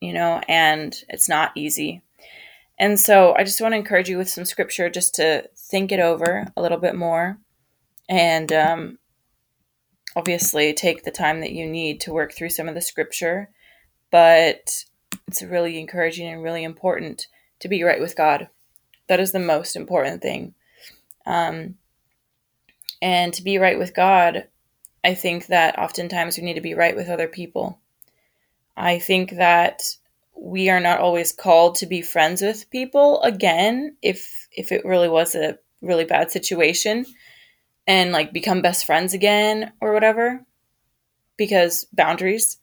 you 0.00 0.12
know, 0.12 0.40
and 0.48 0.96
it's 1.08 1.28
not 1.28 1.50
easy. 1.56 2.02
And 2.78 2.98
so 2.98 3.34
I 3.34 3.44
just 3.44 3.60
want 3.60 3.72
to 3.72 3.78
encourage 3.78 4.08
you 4.08 4.18
with 4.18 4.30
some 4.30 4.44
scripture 4.44 4.88
just 4.88 5.14
to 5.16 5.48
think 5.56 5.92
it 5.92 6.00
over 6.00 6.46
a 6.56 6.62
little 6.62 6.78
bit 6.78 6.94
more 6.94 7.38
and 8.12 8.52
um, 8.52 8.98
obviously 10.14 10.74
take 10.74 11.02
the 11.02 11.10
time 11.10 11.40
that 11.40 11.52
you 11.52 11.66
need 11.66 11.98
to 12.02 12.12
work 12.12 12.34
through 12.34 12.50
some 12.50 12.68
of 12.68 12.74
the 12.74 12.82
scripture. 12.82 13.48
But 14.10 14.84
it's 15.26 15.42
really 15.42 15.80
encouraging 15.80 16.28
and 16.28 16.42
really 16.42 16.62
important 16.62 17.26
to 17.60 17.68
be 17.68 17.82
right 17.82 18.00
with 18.00 18.14
God. 18.14 18.50
That 19.08 19.18
is 19.18 19.32
the 19.32 19.38
most 19.38 19.76
important 19.76 20.20
thing. 20.20 20.52
Um, 21.24 21.76
and 23.00 23.32
to 23.32 23.42
be 23.42 23.56
right 23.56 23.78
with 23.78 23.94
God, 23.94 24.46
I 25.02 25.14
think 25.14 25.46
that 25.46 25.78
oftentimes 25.78 26.36
we 26.36 26.44
need 26.44 26.54
to 26.54 26.60
be 26.60 26.74
right 26.74 26.94
with 26.94 27.08
other 27.08 27.28
people. 27.28 27.80
I 28.76 28.98
think 28.98 29.30
that 29.36 29.96
we 30.36 30.68
are 30.68 30.80
not 30.80 31.00
always 31.00 31.32
called 31.32 31.76
to 31.76 31.86
be 31.86 32.02
friends 32.02 32.42
with 32.42 32.68
people 32.68 33.22
again 33.22 33.96
if 34.02 34.48
if 34.52 34.70
it 34.70 34.84
really 34.84 35.08
was 35.08 35.34
a 35.34 35.58
really 35.80 36.04
bad 36.04 36.30
situation 36.30 37.06
and 37.86 38.12
like 38.12 38.32
become 38.32 38.62
best 38.62 38.84
friends 38.84 39.14
again 39.14 39.72
or 39.80 39.92
whatever 39.92 40.44
because 41.36 41.86
boundaries 41.92 42.58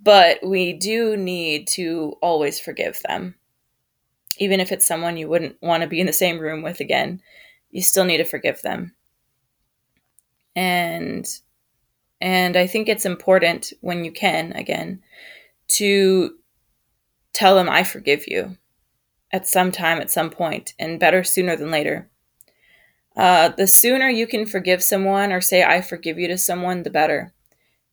but 0.00 0.38
we 0.46 0.72
do 0.72 1.16
need 1.16 1.66
to 1.66 2.14
always 2.22 2.60
forgive 2.60 3.00
them 3.02 3.34
even 4.38 4.60
if 4.60 4.72
it's 4.72 4.86
someone 4.86 5.16
you 5.16 5.28
wouldn't 5.28 5.60
want 5.60 5.82
to 5.82 5.88
be 5.88 6.00
in 6.00 6.06
the 6.06 6.12
same 6.12 6.38
room 6.38 6.62
with 6.62 6.80
again, 6.80 7.20
you 7.70 7.82
still 7.82 8.04
need 8.04 8.18
to 8.18 8.24
forgive 8.24 8.62
them. 8.62 8.94
And 10.56 11.28
and 12.20 12.56
I 12.56 12.66
think 12.66 12.88
it's 12.88 13.06
important 13.06 13.72
when 13.80 14.04
you 14.04 14.10
can 14.10 14.52
again 14.52 15.02
to 15.68 16.36
tell 17.32 17.54
them 17.54 17.68
I 17.68 17.84
forgive 17.84 18.26
you 18.26 18.56
at 19.30 19.46
some 19.46 19.70
time 19.70 20.00
at 20.00 20.10
some 20.10 20.30
point 20.30 20.74
and 20.78 20.98
better 20.98 21.22
sooner 21.22 21.54
than 21.54 21.70
later. 21.70 22.08
Uh, 23.18 23.48
the 23.48 23.66
sooner 23.66 24.08
you 24.08 24.28
can 24.28 24.46
forgive 24.46 24.80
someone 24.80 25.32
or 25.32 25.40
say 25.40 25.64
I 25.64 25.80
forgive 25.80 26.20
you 26.20 26.28
to 26.28 26.38
someone, 26.38 26.84
the 26.84 26.90
better. 26.90 27.34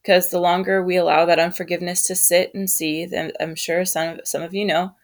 Because 0.03 0.29
the 0.29 0.39
longer 0.39 0.83
we 0.83 0.97
allow 0.97 1.25
that 1.25 1.39
unforgiveness 1.39 2.03
to 2.03 2.15
sit 2.15 2.53
and 2.53 2.69
seethe, 2.69 3.11
and 3.11 3.33
I'm 3.39 3.55
sure 3.55 3.83
some 3.85 4.19
some 4.23 4.43
of 4.43 4.53
you 4.53 4.63
know, 4.63 4.95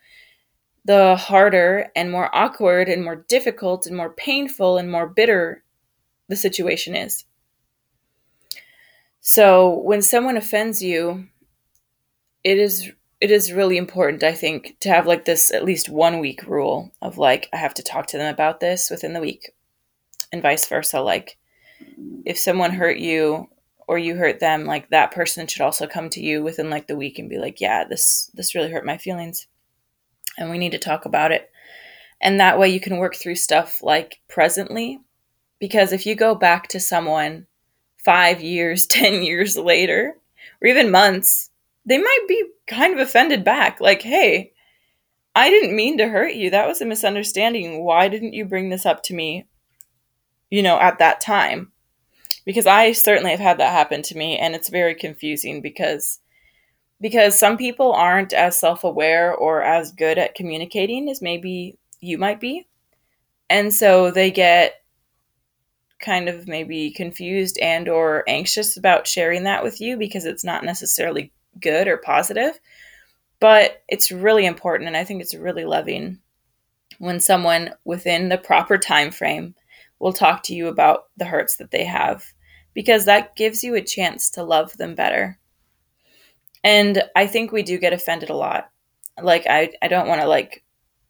the 0.85 1.15
harder 1.15 1.89
and 1.95 2.11
more 2.11 2.29
awkward 2.35 2.87
and 2.87 3.03
more 3.03 3.15
difficult 3.15 3.87
and 3.87 3.97
more 3.97 4.11
painful 4.11 4.77
and 4.77 4.91
more 4.91 5.07
bitter 5.07 5.63
the 6.27 6.35
situation 6.35 6.95
is. 6.95 7.25
So 9.21 9.69
when 9.79 10.03
someone 10.03 10.37
offends 10.37 10.83
you, 10.83 11.29
it 12.43 12.59
is 12.59 12.91
it 13.19 13.31
is 13.31 13.51
really 13.51 13.77
important 13.77 14.23
I 14.23 14.33
think 14.33 14.77
to 14.81 14.89
have 14.89 15.07
like 15.07 15.25
this 15.25 15.51
at 15.51 15.65
least 15.65 15.89
one 15.89 16.19
week 16.19 16.43
rule 16.43 16.91
of 17.01 17.17
like 17.17 17.49
I 17.51 17.57
have 17.57 17.73
to 17.75 17.83
talk 17.83 18.05
to 18.07 18.17
them 18.17 18.31
about 18.31 18.59
this 18.59 18.91
within 18.91 19.13
the 19.13 19.19
week 19.19 19.51
and 20.31 20.41
vice 20.41 20.65
versa 20.67 21.01
like 21.01 21.37
if 22.25 22.37
someone 22.37 22.71
hurt 22.71 22.97
you 22.97 23.47
or 23.87 23.97
you 23.97 24.15
hurt 24.15 24.39
them 24.39 24.65
like 24.65 24.89
that 24.89 25.11
person 25.11 25.47
should 25.47 25.61
also 25.61 25.87
come 25.87 26.09
to 26.09 26.21
you 26.21 26.43
within 26.43 26.69
like 26.69 26.87
the 26.87 26.95
week 26.95 27.19
and 27.19 27.29
be 27.29 27.37
like 27.37 27.59
yeah 27.59 27.83
this 27.83 28.29
this 28.33 28.55
really 28.55 28.71
hurt 28.71 28.85
my 28.85 28.97
feelings 28.97 29.47
and 30.37 30.49
we 30.49 30.57
need 30.57 30.71
to 30.71 30.79
talk 30.79 31.05
about 31.05 31.31
it. 31.31 31.49
And 32.21 32.39
that 32.39 32.59
way 32.59 32.69
you 32.69 32.79
can 32.79 32.97
work 32.97 33.15
through 33.15 33.35
stuff 33.35 33.81
like 33.81 34.19
presently. 34.27 34.99
Because 35.59 35.93
if 35.93 36.05
you 36.05 36.15
go 36.15 36.35
back 36.35 36.67
to 36.69 36.79
someone 36.79 37.47
five 38.03 38.41
years, 38.41 38.85
10 38.87 39.23
years 39.23 39.57
later, 39.57 40.15
or 40.61 40.67
even 40.67 40.91
months, 40.91 41.49
they 41.85 41.97
might 41.97 42.25
be 42.27 42.43
kind 42.67 42.93
of 42.93 42.99
offended 42.99 43.43
back. 43.43 43.79
Like, 43.81 44.01
hey, 44.01 44.53
I 45.33 45.49
didn't 45.49 45.75
mean 45.75 45.97
to 45.97 46.09
hurt 46.09 46.33
you. 46.33 46.49
That 46.49 46.67
was 46.67 46.81
a 46.81 46.85
misunderstanding. 46.85 47.83
Why 47.83 48.07
didn't 48.07 48.33
you 48.33 48.45
bring 48.45 48.69
this 48.69 48.85
up 48.85 49.01
to 49.03 49.13
me, 49.13 49.47
you 50.51 50.61
know, 50.61 50.79
at 50.79 50.99
that 50.99 51.21
time? 51.21 51.71
Because 52.45 52.67
I 52.67 52.91
certainly 52.91 53.31
have 53.31 53.39
had 53.39 53.59
that 53.59 53.71
happen 53.71 54.03
to 54.03 54.17
me, 54.17 54.37
and 54.37 54.53
it's 54.53 54.69
very 54.69 54.93
confusing 54.93 55.61
because 55.61 56.19
because 57.01 57.37
some 57.37 57.57
people 57.57 57.91
aren't 57.93 58.31
as 58.31 58.59
self-aware 58.59 59.33
or 59.33 59.63
as 59.63 59.91
good 59.91 60.19
at 60.19 60.35
communicating 60.35 61.09
as 61.09 61.21
maybe 61.21 61.77
you 61.99 62.17
might 62.17 62.39
be 62.39 62.67
and 63.49 63.73
so 63.73 64.11
they 64.11 64.31
get 64.31 64.75
kind 65.99 66.29
of 66.29 66.47
maybe 66.47 66.89
confused 66.89 67.59
and 67.59 67.87
or 67.89 68.23
anxious 68.27 68.77
about 68.77 69.05
sharing 69.05 69.43
that 69.43 69.63
with 69.63 69.81
you 69.81 69.97
because 69.97 70.25
it's 70.25 70.43
not 70.43 70.63
necessarily 70.63 71.31
good 71.59 71.87
or 71.87 71.97
positive 71.97 72.59
but 73.39 73.83
it's 73.87 74.11
really 74.11 74.45
important 74.45 74.87
and 74.87 74.97
i 74.97 75.03
think 75.03 75.21
it's 75.21 75.35
really 75.35 75.65
loving 75.65 76.17
when 76.97 77.19
someone 77.19 77.71
within 77.83 78.29
the 78.29 78.37
proper 78.37 78.77
time 78.77 79.11
frame 79.11 79.53
will 80.01 80.13
talk 80.13 80.43
to 80.43 80.55
you 80.55 80.67
about 80.67 81.05
the 81.17 81.25
hurts 81.25 81.57
that 81.57 81.71
they 81.71 81.85
have 81.85 82.25
because 82.73 83.05
that 83.05 83.35
gives 83.35 83.63
you 83.63 83.75
a 83.75 83.81
chance 83.81 84.29
to 84.31 84.43
love 84.43 84.75
them 84.77 84.95
better 84.95 85.39
and 86.63 87.03
I 87.15 87.27
think 87.27 87.51
we 87.51 87.63
do 87.63 87.77
get 87.77 87.93
offended 87.93 88.29
a 88.29 88.35
lot. 88.35 88.69
Like 89.21 89.45
I 89.47 89.71
I 89.81 89.87
don't 89.87 90.07
want 90.07 90.21
to 90.21 90.27
like 90.27 90.63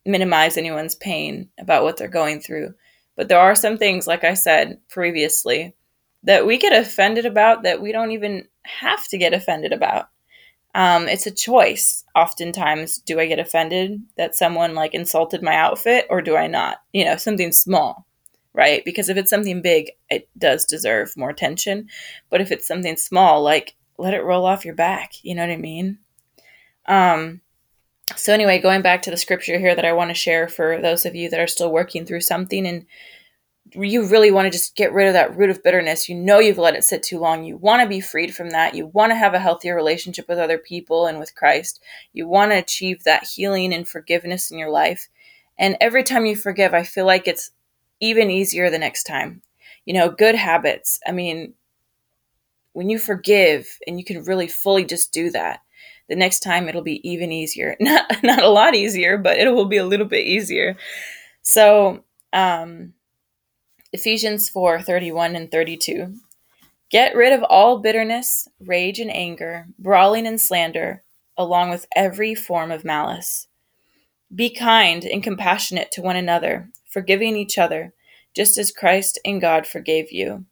minimize 0.05 0.57
anyone's 0.57 0.95
pain 0.95 1.50
about 1.60 1.83
what 1.83 1.98
they're 1.98 2.07
going 2.07 2.41
through, 2.41 2.74
but 3.15 3.27
there 3.27 3.39
are 3.39 3.55
some 3.55 3.77
things 3.77 4.07
like 4.07 4.24
I 4.24 4.33
said 4.33 4.79
previously 4.89 5.75
that 6.24 6.45
we 6.45 6.57
get 6.57 6.74
offended 6.74 7.25
about 7.25 7.63
that 7.63 7.81
we 7.81 7.91
don't 7.91 8.12
even 8.12 8.48
have 8.63 9.07
to 9.07 9.17
get 9.17 9.33
offended 9.33 9.74
about. 9.74 10.10
Um, 10.74 11.10
it's 11.10 11.27
a 11.27 11.31
choice. 11.31 12.05
Oftentimes, 12.15 13.00
do 13.00 13.19
I 13.19 13.25
get 13.25 13.39
offended 13.39 14.01
that 14.15 14.36
someone 14.36 14.74
like 14.74 14.93
insulted 14.93 15.41
my 15.41 15.55
outfit 15.55 16.05
or 16.10 16.21
do 16.21 16.38
I 16.38 16.48
not? 16.48 16.77
You 16.93 17.05
know, 17.05 17.17
something 17.17 17.51
small, 17.51 18.05
right? 18.53 18.84
Because 18.84 19.10
if 19.10 19.17
it's 19.17 19.29
something 19.29 19.62
big, 19.62 19.91
it 20.10 20.29
does 20.38 20.65
deserve 20.65 21.15
more 21.15 21.29
attention. 21.29 21.88
But 22.29 22.41
if 22.41 22.51
it's 22.51 22.67
something 22.67 22.98
small, 22.98 23.41
like 23.41 23.75
let 23.98 24.13
it 24.13 24.24
roll 24.24 24.46
off 24.46 24.65
your 24.65 24.75
back. 24.75 25.13
You 25.24 25.36
know 25.36 25.46
what 25.46 25.53
I 25.53 25.58
mean? 25.58 26.00
Um, 26.86 27.41
so, 28.15 28.34
anyway, 28.34 28.60
going 28.60 28.81
back 28.81 29.03
to 29.03 29.12
the 29.12 29.17
scripture 29.17 29.58
here 29.58 29.75
that 29.75 29.86
I 29.86 29.93
want 29.93 30.10
to 30.10 30.15
share 30.15 30.48
for 30.48 30.81
those 30.81 31.05
of 31.05 31.15
you 31.15 31.29
that 31.29 31.39
are 31.39 31.48
still 31.48 31.72
working 31.72 32.05
through 32.05 32.22
something 32.22 32.67
and 32.67 32.86
you 33.74 34.05
really 34.05 34.31
want 34.31 34.46
to 34.46 34.51
just 34.51 34.75
get 34.75 34.91
rid 34.91 35.08
of 35.08 35.13
that 35.13 35.38
root 35.38 35.50
of 35.50 35.63
bitterness. 35.63 36.10
You 36.10 36.15
know 36.15 36.39
you've 36.39 36.58
let 36.58 36.75
it 36.75 36.84
sit 36.84 37.03
too 37.03 37.20
long. 37.20 37.46
You 37.46 37.55
want 37.55 37.81
to 37.81 37.88
be 37.88 38.01
freed 38.01 38.36
from 38.36 38.50
that. 38.50 38.75
You 38.75 38.88
want 38.88 39.12
to 39.12 39.15
have 39.15 39.34
a 39.34 39.39
healthier 39.39 39.75
relationship 39.75 40.27
with 40.27 40.39
other 40.39 40.58
people 40.58 41.05
and 41.05 41.20
with 41.20 41.36
Christ. 41.36 41.81
You 42.12 42.27
want 42.27 42.51
to 42.51 42.58
achieve 42.58 43.03
that 43.03 43.24
healing 43.24 43.74
and 43.74 43.88
forgiveness 43.88 44.51
in 44.51 44.58
your 44.58 44.72
life. 44.72 45.08
And 45.58 45.77
every 45.79 46.03
time 46.03 46.25
you 46.25 46.36
forgive, 46.36 46.74
I 46.74 46.84
feel 46.84 47.05
like 47.05 47.27
it's 47.27 47.51
even 48.01 48.29
easier 48.29 48.70
the 48.70 48.79
next 48.79 49.03
time. 49.03 49.41
You 49.86 49.93
know, 49.93 50.10
good 50.10 50.36
habits. 50.36 51.00
I 51.08 51.12
mean, 51.12 51.53
when 52.74 52.89
you 52.89 53.00
forgive 53.00 53.77
and 53.88 54.00
you 54.00 54.05
can 54.05 54.24
really 54.24 54.48
fully 54.48 54.86
just 54.86 55.12
do 55.13 55.29
that, 55.31 55.62
the 56.10 56.15
next 56.15 56.41
time 56.41 56.67
it'll 56.67 56.81
be 56.81 57.08
even 57.10 57.31
easier. 57.31 57.75
Not 57.79 58.05
not 58.24 58.43
a 58.43 58.50
lot 58.50 58.75
easier, 58.75 59.17
but 59.17 59.38
it 59.38 59.50
will 59.53 59.65
be 59.65 59.77
a 59.77 59.86
little 59.86 60.05
bit 60.05 60.25
easier. 60.25 60.77
So, 61.41 62.03
um 62.34 62.93
Ephesians 63.93 64.50
4 64.50 64.81
31 64.81 65.36
and 65.36 65.51
32. 65.51 66.15
Get 66.89 67.15
rid 67.15 67.34
of 67.34 67.43
all 67.43 67.79
bitterness, 67.79 68.48
rage, 68.60 69.00
and 69.00 69.12
anger, 69.12 69.67
brawling 69.79 70.27
and 70.27 70.39
slander, 70.39 71.03
along 71.38 71.70
with 71.70 71.88
every 71.96 72.36
form 72.36 72.72
of 72.72 72.86
malice. 72.86 73.48
Be 74.34 74.50
kind 74.50 75.05
and 75.05 75.24
compassionate 75.24 75.91
to 75.91 76.01
one 76.01 76.15
another, 76.17 76.70
forgiving 76.91 77.36
each 77.36 77.57
other, 77.57 77.93
just 78.36 78.57
as 78.57 78.71
Christ 78.71 79.17
and 79.25 79.41
God 79.41 79.65
forgave 79.65 80.12
you. 80.12 80.45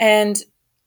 And 0.00 0.40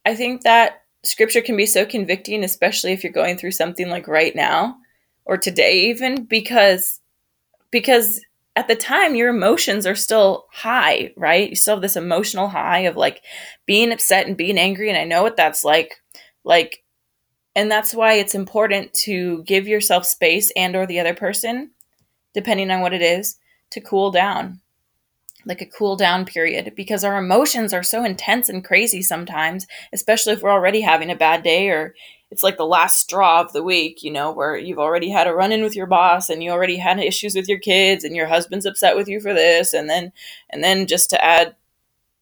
I 0.05 0.15
think 0.15 0.41
that 0.41 0.83
scripture 1.03 1.41
can 1.41 1.57
be 1.57 1.65
so 1.65 1.85
convicting, 1.85 2.43
especially 2.43 2.93
if 2.93 3.03
you're 3.03 3.13
going 3.13 3.37
through 3.37 3.51
something 3.51 3.89
like 3.89 4.07
right 4.07 4.35
now 4.35 4.77
or 5.25 5.37
today, 5.37 5.89
even 5.89 6.23
because 6.25 6.99
because 7.71 8.21
at 8.55 8.67
the 8.67 8.75
time 8.75 9.15
your 9.15 9.29
emotions 9.29 9.85
are 9.85 9.95
still 9.95 10.47
high, 10.51 11.13
right? 11.15 11.49
You 11.49 11.55
still 11.55 11.75
have 11.75 11.81
this 11.81 11.95
emotional 11.95 12.49
high 12.49 12.79
of 12.79 12.97
like 12.97 13.21
being 13.65 13.91
upset 13.91 14.27
and 14.27 14.35
being 14.35 14.57
angry 14.57 14.89
and 14.89 14.97
I 14.97 15.03
know 15.05 15.23
what 15.23 15.37
that's 15.37 15.63
like. 15.63 16.01
Like 16.43 16.83
and 17.55 17.69
that's 17.69 17.93
why 17.93 18.13
it's 18.13 18.35
important 18.35 18.93
to 18.93 19.43
give 19.43 19.67
yourself 19.67 20.05
space 20.05 20.51
and 20.55 20.75
or 20.75 20.85
the 20.85 20.99
other 20.99 21.13
person 21.13 21.71
depending 22.33 22.71
on 22.71 22.79
what 22.79 22.93
it 22.93 23.01
is 23.01 23.37
to 23.71 23.81
cool 23.81 24.11
down. 24.11 24.61
Like 25.45 25.61
a 25.61 25.65
cool 25.65 25.95
down 25.95 26.25
period 26.25 26.73
because 26.75 27.03
our 27.03 27.17
emotions 27.17 27.73
are 27.73 27.81
so 27.81 28.03
intense 28.03 28.47
and 28.47 28.63
crazy 28.63 29.01
sometimes, 29.01 29.65
especially 29.91 30.33
if 30.33 30.43
we're 30.43 30.51
already 30.51 30.81
having 30.81 31.09
a 31.09 31.15
bad 31.15 31.41
day 31.41 31.69
or 31.69 31.95
it's 32.29 32.43
like 32.43 32.57
the 32.57 32.65
last 32.65 32.99
straw 32.99 33.41
of 33.41 33.51
the 33.51 33.63
week, 33.63 34.03
you 34.03 34.11
know, 34.11 34.31
where 34.31 34.55
you've 34.55 34.79
already 34.79 35.09
had 35.09 35.27
a 35.27 35.33
run 35.33 35.51
in 35.51 35.63
with 35.63 35.75
your 35.75 35.87
boss 35.87 36.29
and 36.29 36.43
you 36.43 36.51
already 36.51 36.77
had 36.77 36.99
issues 36.99 37.35
with 37.35 37.49
your 37.49 37.57
kids 37.57 38.03
and 38.03 38.15
your 38.15 38.27
husband's 38.27 38.67
upset 38.67 38.95
with 38.95 39.07
you 39.07 39.19
for 39.19 39.33
this 39.33 39.73
and 39.73 39.89
then 39.89 40.11
and 40.51 40.63
then 40.63 40.85
just 40.85 41.09
to 41.09 41.23
add 41.23 41.55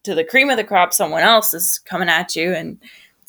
to 0.03 0.15
the 0.15 0.24
cream 0.24 0.50
of 0.50 0.56
the 0.56 0.63
crop 0.63 0.94
someone 0.94 1.22
else 1.22 1.53
is 1.53 1.79
coming 1.86 2.10
at 2.10 2.36
you 2.36 2.53
and 2.53 2.79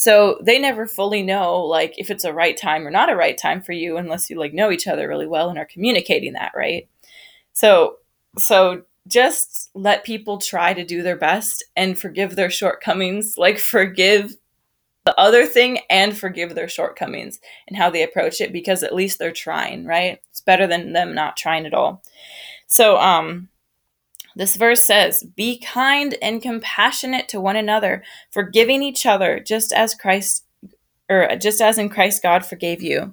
so 0.00 0.38
they 0.42 0.58
never 0.58 0.86
fully 0.86 1.22
know 1.22 1.58
like 1.58 1.92
if 1.98 2.10
it's 2.10 2.24
a 2.24 2.32
right 2.32 2.56
time 2.56 2.86
or 2.86 2.90
not 2.90 3.10
a 3.10 3.16
right 3.16 3.36
time 3.36 3.60
for 3.60 3.72
you 3.72 3.98
unless 3.98 4.30
you 4.30 4.38
like 4.38 4.54
know 4.54 4.70
each 4.70 4.86
other 4.86 5.06
really 5.06 5.26
well 5.26 5.50
and 5.50 5.58
are 5.58 5.66
communicating 5.66 6.32
that, 6.32 6.52
right? 6.56 6.88
So 7.52 7.96
so 8.38 8.82
just 9.08 9.70
let 9.74 10.04
people 10.04 10.38
try 10.38 10.72
to 10.74 10.84
do 10.84 11.02
their 11.02 11.16
best 11.16 11.64
and 11.76 11.98
forgive 11.98 12.36
their 12.36 12.50
shortcomings 12.50 13.34
like 13.36 13.58
forgive 13.58 14.36
the 15.04 15.18
other 15.18 15.46
thing 15.46 15.80
and 15.88 16.16
forgive 16.16 16.54
their 16.54 16.68
shortcomings 16.68 17.40
and 17.66 17.76
how 17.76 17.90
they 17.90 18.02
approach 18.02 18.40
it 18.40 18.52
because 18.52 18.82
at 18.82 18.94
least 18.94 19.18
they're 19.18 19.32
trying, 19.32 19.84
right? 19.86 20.20
It's 20.30 20.40
better 20.40 20.66
than 20.66 20.92
them 20.92 21.14
not 21.14 21.36
trying 21.36 21.66
at 21.66 21.74
all. 21.74 22.02
So, 22.66 22.98
um, 22.98 23.48
this 24.36 24.56
verse 24.56 24.82
says, 24.82 25.24
Be 25.36 25.58
kind 25.58 26.16
and 26.22 26.40
compassionate 26.42 27.28
to 27.28 27.40
one 27.40 27.56
another, 27.56 28.04
forgiving 28.30 28.82
each 28.82 29.06
other, 29.06 29.40
just 29.40 29.72
as 29.72 29.94
Christ, 29.94 30.44
or 31.08 31.34
just 31.36 31.60
as 31.60 31.78
in 31.78 31.88
Christ 31.88 32.22
God 32.22 32.44
forgave 32.44 32.82
you. 32.82 33.12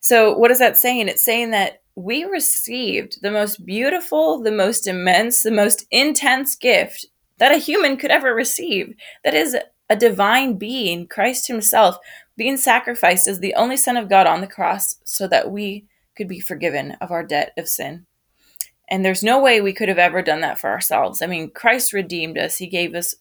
So, 0.00 0.36
what 0.36 0.50
is 0.50 0.58
that 0.58 0.76
saying? 0.76 1.08
It's 1.08 1.24
saying 1.24 1.52
that 1.52 1.82
we 1.98 2.22
received 2.22 3.20
the 3.22 3.30
most 3.30 3.66
beautiful, 3.66 4.40
the 4.40 4.52
most 4.52 4.86
immense, 4.86 5.42
the 5.42 5.50
most 5.50 5.84
intense 5.90 6.54
gift 6.54 7.06
that 7.38 7.50
a 7.50 7.58
human 7.58 7.96
could 7.96 8.12
ever 8.12 8.32
receive. 8.32 8.94
That 9.24 9.34
is 9.34 9.56
a 9.90 9.96
divine 9.96 10.58
being, 10.58 11.08
Christ 11.08 11.48
Himself, 11.48 11.96
being 12.36 12.56
sacrificed 12.56 13.26
as 13.26 13.40
the 13.40 13.54
only 13.54 13.76
Son 13.76 13.96
of 13.96 14.08
God 14.08 14.28
on 14.28 14.40
the 14.40 14.46
cross 14.46 15.00
so 15.02 15.26
that 15.26 15.50
we 15.50 15.86
could 16.16 16.28
be 16.28 16.38
forgiven 16.38 16.92
of 17.00 17.10
our 17.10 17.24
debt 17.24 17.52
of 17.58 17.68
sin. 17.68 18.06
And 18.88 19.04
there's 19.04 19.24
no 19.24 19.40
way 19.40 19.60
we 19.60 19.72
could 19.72 19.88
have 19.88 19.98
ever 19.98 20.22
done 20.22 20.40
that 20.42 20.60
for 20.60 20.70
ourselves. 20.70 21.20
I 21.20 21.26
mean, 21.26 21.50
Christ 21.50 21.92
redeemed 21.92 22.38
us, 22.38 22.58
He 22.58 22.68
gave 22.68 22.94
us 22.94 23.16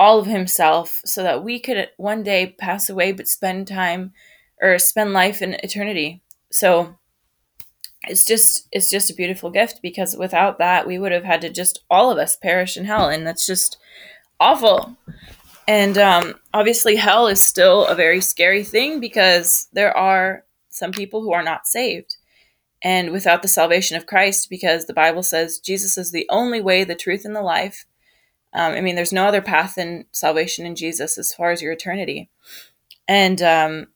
all 0.00 0.18
of 0.18 0.26
Himself 0.26 1.00
so 1.04 1.22
that 1.22 1.44
we 1.44 1.60
could 1.60 1.88
one 1.98 2.24
day 2.24 2.56
pass 2.58 2.90
away 2.90 3.12
but 3.12 3.28
spend 3.28 3.68
time 3.68 4.12
or 4.60 4.76
spend 4.80 5.12
life 5.12 5.40
in 5.40 5.54
eternity. 5.54 6.20
So, 6.50 6.96
it's 8.08 8.24
just 8.24 8.68
it's 8.72 8.90
just 8.90 9.10
a 9.10 9.14
beautiful 9.14 9.50
gift 9.50 9.80
because 9.82 10.16
without 10.16 10.58
that 10.58 10.86
we 10.86 10.98
would 10.98 11.12
have 11.12 11.24
had 11.24 11.40
to 11.40 11.48
just 11.48 11.84
all 11.90 12.10
of 12.10 12.18
us 12.18 12.36
perish 12.36 12.76
in 12.76 12.84
hell 12.84 13.08
and 13.08 13.26
that's 13.26 13.46
just 13.46 13.78
awful 14.40 14.96
and 15.68 15.96
um, 15.96 16.34
obviously, 16.52 16.96
hell 16.96 17.28
is 17.28 17.42
still 17.42 17.86
a 17.86 17.94
very 17.94 18.20
scary 18.20 18.64
thing 18.64 19.00
because 19.00 19.68
there 19.72 19.96
are 19.96 20.44
some 20.70 20.92
people 20.92 21.22
who 21.22 21.32
are 21.32 21.42
not 21.42 21.66
saved. 21.66 22.16
And 22.82 23.12
without 23.12 23.42
the 23.42 23.48
salvation 23.48 23.96
of 23.96 24.06
Christ, 24.06 24.50
because 24.50 24.86
the 24.86 24.94
Bible 24.94 25.22
says 25.22 25.60
Jesus 25.60 25.96
is 25.96 26.10
the 26.10 26.26
only 26.28 26.60
way, 26.60 26.82
the 26.82 26.96
truth, 26.96 27.24
and 27.24 27.36
the 27.36 27.42
life. 27.42 27.86
Um, 28.52 28.72
I 28.72 28.80
mean, 28.80 28.96
there's 28.96 29.12
no 29.12 29.26
other 29.26 29.40
path 29.40 29.78
in 29.78 30.04
salvation 30.10 30.66
in 30.66 30.74
Jesus 30.74 31.16
as 31.16 31.32
far 31.32 31.52
as 31.52 31.62
your 31.62 31.72
eternity. 31.72 32.28
And 33.06 33.40
um, 33.40 33.86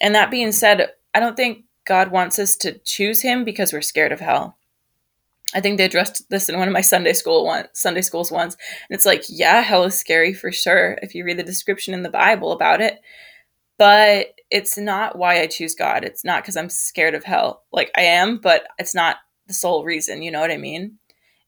and 0.00 0.14
that 0.14 0.30
being 0.30 0.50
said, 0.50 0.90
I 1.14 1.20
don't 1.20 1.36
think 1.36 1.65
God 1.86 2.10
wants 2.10 2.38
us 2.38 2.56
to 2.56 2.78
choose 2.78 3.22
Him 3.22 3.44
because 3.44 3.72
we're 3.72 3.80
scared 3.80 4.12
of 4.12 4.20
hell. 4.20 4.56
I 5.54 5.60
think 5.60 5.78
they 5.78 5.84
addressed 5.84 6.28
this 6.28 6.48
in 6.48 6.58
one 6.58 6.68
of 6.68 6.74
my 6.74 6.80
Sunday 6.80 7.12
school 7.12 7.44
one 7.46 7.66
Sunday 7.72 8.02
schools 8.02 8.30
once. 8.30 8.56
And 8.88 8.96
it's 8.96 9.06
like, 9.06 9.24
yeah, 9.28 9.62
hell 9.62 9.84
is 9.84 9.98
scary 9.98 10.34
for 10.34 10.52
sure 10.52 10.98
if 11.02 11.14
you 11.14 11.24
read 11.24 11.38
the 11.38 11.44
description 11.44 11.94
in 11.94 12.02
the 12.02 12.10
Bible 12.10 12.52
about 12.52 12.80
it. 12.80 13.00
But 13.78 14.34
it's 14.50 14.76
not 14.76 15.16
why 15.16 15.40
I 15.40 15.46
choose 15.46 15.74
God. 15.74 16.04
It's 16.04 16.24
not 16.24 16.42
because 16.42 16.56
I'm 16.56 16.68
scared 16.68 17.14
of 17.14 17.24
hell. 17.24 17.62
Like 17.72 17.90
I 17.96 18.02
am, 18.02 18.38
but 18.38 18.66
it's 18.78 18.94
not 18.94 19.18
the 19.46 19.54
sole 19.54 19.84
reason, 19.84 20.22
you 20.22 20.30
know 20.30 20.40
what 20.40 20.50
I 20.50 20.56
mean? 20.56 20.98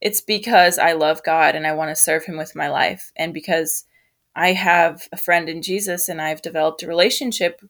It's 0.00 0.20
because 0.20 0.78
I 0.78 0.92
love 0.92 1.24
God 1.24 1.56
and 1.56 1.66
I 1.66 1.72
want 1.72 1.90
to 1.90 1.96
serve 1.96 2.24
him 2.24 2.36
with 2.36 2.54
my 2.54 2.68
life 2.68 3.12
and 3.16 3.34
because 3.34 3.84
I 4.36 4.52
have 4.52 5.08
a 5.10 5.16
friend 5.16 5.48
in 5.48 5.62
Jesus 5.62 6.08
and 6.08 6.22
I've 6.22 6.42
developed 6.42 6.84
a 6.84 6.86
relationship 6.86 7.60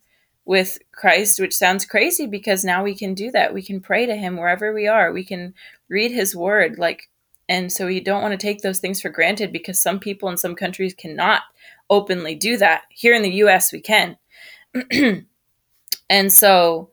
with 0.49 0.79
Christ, 0.93 1.39
which 1.39 1.55
sounds 1.55 1.85
crazy 1.85 2.27
because 2.27 2.65
now 2.65 2.83
we 2.83 2.95
can 2.95 3.13
do 3.13 3.31
that. 3.33 3.53
We 3.53 3.63
can 3.63 3.83
pray 3.83 4.07
to 4.07 4.17
him 4.17 4.39
wherever 4.39 4.73
we 4.73 4.89
are. 4.89 5.13
We 5.13 5.23
can 5.23 5.53
read 5.91 6.11
his 6.11 6.35
word 6.35 6.79
like 6.79 7.11
and 7.51 7.71
so 7.71 7.87
we 7.87 8.01
don't 8.01 8.23
want 8.23 8.33
to 8.33 8.47
take 8.47 8.63
those 8.63 8.79
things 8.79 9.01
for 9.01 9.11
granted 9.11 9.53
because 9.53 9.79
some 9.79 10.01
people 10.01 10.29
in 10.31 10.39
some 10.39 10.55
countries 10.55 10.95
cannot 10.95 11.43
openly 11.91 12.35
do 12.35 12.57
that. 12.57 12.85
Here 12.89 13.15
in 13.15 13.23
the 13.23 13.33
US 13.45 13.73
we 13.73 13.83
can. 13.83 14.17
and 16.11 16.33
so 16.33 16.93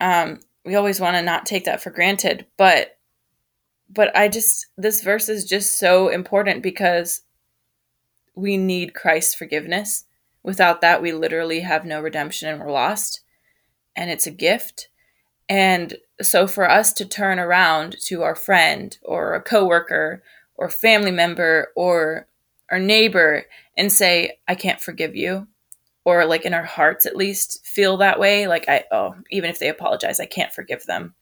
um, 0.00 0.40
we 0.64 0.74
always 0.74 0.98
want 0.98 1.16
to 1.16 1.22
not 1.22 1.44
take 1.44 1.66
that 1.66 1.82
for 1.82 1.90
granted, 1.90 2.46
but 2.56 2.96
but 3.90 4.16
I 4.16 4.28
just 4.28 4.66
this 4.78 5.02
verse 5.02 5.28
is 5.28 5.44
just 5.44 5.78
so 5.78 6.08
important 6.08 6.62
because 6.62 7.20
we 8.34 8.56
need 8.56 8.94
Christ's 8.94 9.34
forgiveness 9.34 10.04
Without 10.48 10.80
that, 10.80 11.02
we 11.02 11.12
literally 11.12 11.60
have 11.60 11.84
no 11.84 12.00
redemption 12.00 12.48
and 12.48 12.58
we're 12.58 12.72
lost. 12.72 13.20
And 13.94 14.08
it's 14.10 14.26
a 14.26 14.30
gift. 14.30 14.88
And 15.46 15.98
so 16.22 16.46
for 16.46 16.66
us 16.66 16.94
to 16.94 17.04
turn 17.04 17.38
around 17.38 17.96
to 18.06 18.22
our 18.22 18.34
friend 18.34 18.96
or 19.02 19.34
a 19.34 19.42
coworker 19.42 20.22
or 20.54 20.70
family 20.70 21.10
member 21.10 21.68
or 21.76 22.28
our 22.70 22.78
neighbor 22.78 23.44
and 23.76 23.92
say, 23.92 24.38
I 24.48 24.54
can't 24.54 24.80
forgive 24.80 25.14
you, 25.14 25.48
or 26.06 26.24
like 26.24 26.46
in 26.46 26.54
our 26.54 26.64
hearts 26.64 27.04
at 27.04 27.14
least 27.14 27.66
feel 27.66 27.98
that 27.98 28.18
way, 28.18 28.46
like 28.46 28.70
I 28.70 28.84
oh, 28.90 29.16
even 29.30 29.50
if 29.50 29.58
they 29.58 29.68
apologize, 29.68 30.18
I 30.18 30.24
can't 30.24 30.54
forgive 30.54 30.86
them. 30.86 31.14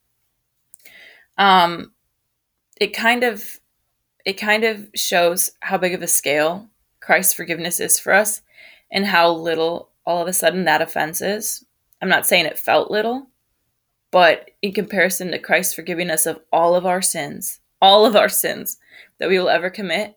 Um 1.36 1.90
it 2.80 2.94
kind 2.94 3.24
of 3.24 3.58
it 4.24 4.34
kind 4.34 4.62
of 4.62 4.86
shows 4.94 5.50
how 5.62 5.78
big 5.78 5.94
of 5.94 6.02
a 6.02 6.06
scale 6.06 6.70
Christ's 7.00 7.34
forgiveness 7.34 7.80
is 7.80 7.98
for 7.98 8.12
us 8.12 8.42
and 8.90 9.06
how 9.06 9.30
little 9.30 9.90
all 10.04 10.22
of 10.22 10.28
a 10.28 10.32
sudden 10.32 10.64
that 10.64 10.82
offense 10.82 11.20
is. 11.20 11.64
I'm 12.00 12.08
not 12.08 12.26
saying 12.26 12.46
it 12.46 12.58
felt 12.58 12.90
little, 12.90 13.28
but 14.10 14.50
in 14.62 14.72
comparison 14.72 15.30
to 15.30 15.38
Christ 15.38 15.74
forgiving 15.74 16.10
us 16.10 16.26
of 16.26 16.40
all 16.52 16.74
of 16.74 16.86
our 16.86 17.02
sins, 17.02 17.60
all 17.80 18.06
of 18.06 18.16
our 18.16 18.28
sins 18.28 18.78
that 19.18 19.28
we 19.28 19.38
will 19.38 19.48
ever 19.48 19.70
commit, 19.70 20.16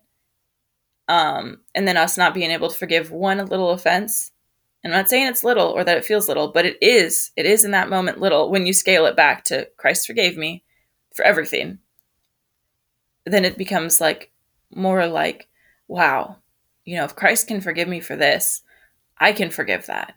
um, 1.08 1.60
and 1.74 1.88
then 1.88 1.96
us 1.96 2.16
not 2.16 2.34
being 2.34 2.50
able 2.50 2.68
to 2.68 2.78
forgive 2.78 3.10
one 3.10 3.44
little 3.46 3.70
offense. 3.70 4.30
I'm 4.84 4.90
not 4.92 5.10
saying 5.10 5.26
it's 5.26 5.44
little 5.44 5.68
or 5.68 5.84
that 5.84 5.98
it 5.98 6.04
feels 6.04 6.28
little, 6.28 6.48
but 6.48 6.64
it 6.64 6.78
is. 6.80 7.32
It 7.36 7.46
is 7.46 7.64
in 7.64 7.72
that 7.72 7.90
moment 7.90 8.20
little 8.20 8.50
when 8.50 8.64
you 8.64 8.72
scale 8.72 9.06
it 9.06 9.16
back 9.16 9.44
to 9.44 9.68
Christ 9.76 10.06
forgave 10.06 10.36
me 10.36 10.62
for 11.14 11.24
everything. 11.24 11.78
Then 13.26 13.44
it 13.44 13.58
becomes 13.58 14.00
like 14.00 14.30
more 14.74 15.06
like, 15.06 15.48
wow, 15.88 16.36
you 16.90 16.96
know, 16.96 17.04
if 17.04 17.14
Christ 17.14 17.46
can 17.46 17.60
forgive 17.60 17.86
me 17.86 18.00
for 18.00 18.16
this, 18.16 18.62
I 19.16 19.32
can 19.32 19.50
forgive 19.50 19.86
that. 19.86 20.14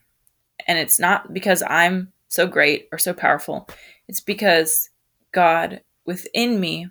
And 0.66 0.80
it's 0.80 1.00
not 1.00 1.32
because 1.32 1.62
I'm 1.62 2.12
so 2.30 2.48
great 2.48 2.88
or 2.92 2.98
so 2.98 3.14
powerful, 3.14 3.70
it's 4.08 4.22
because 4.22 4.90
God 5.32 5.82
within 6.04 6.60
me, 6.60 6.88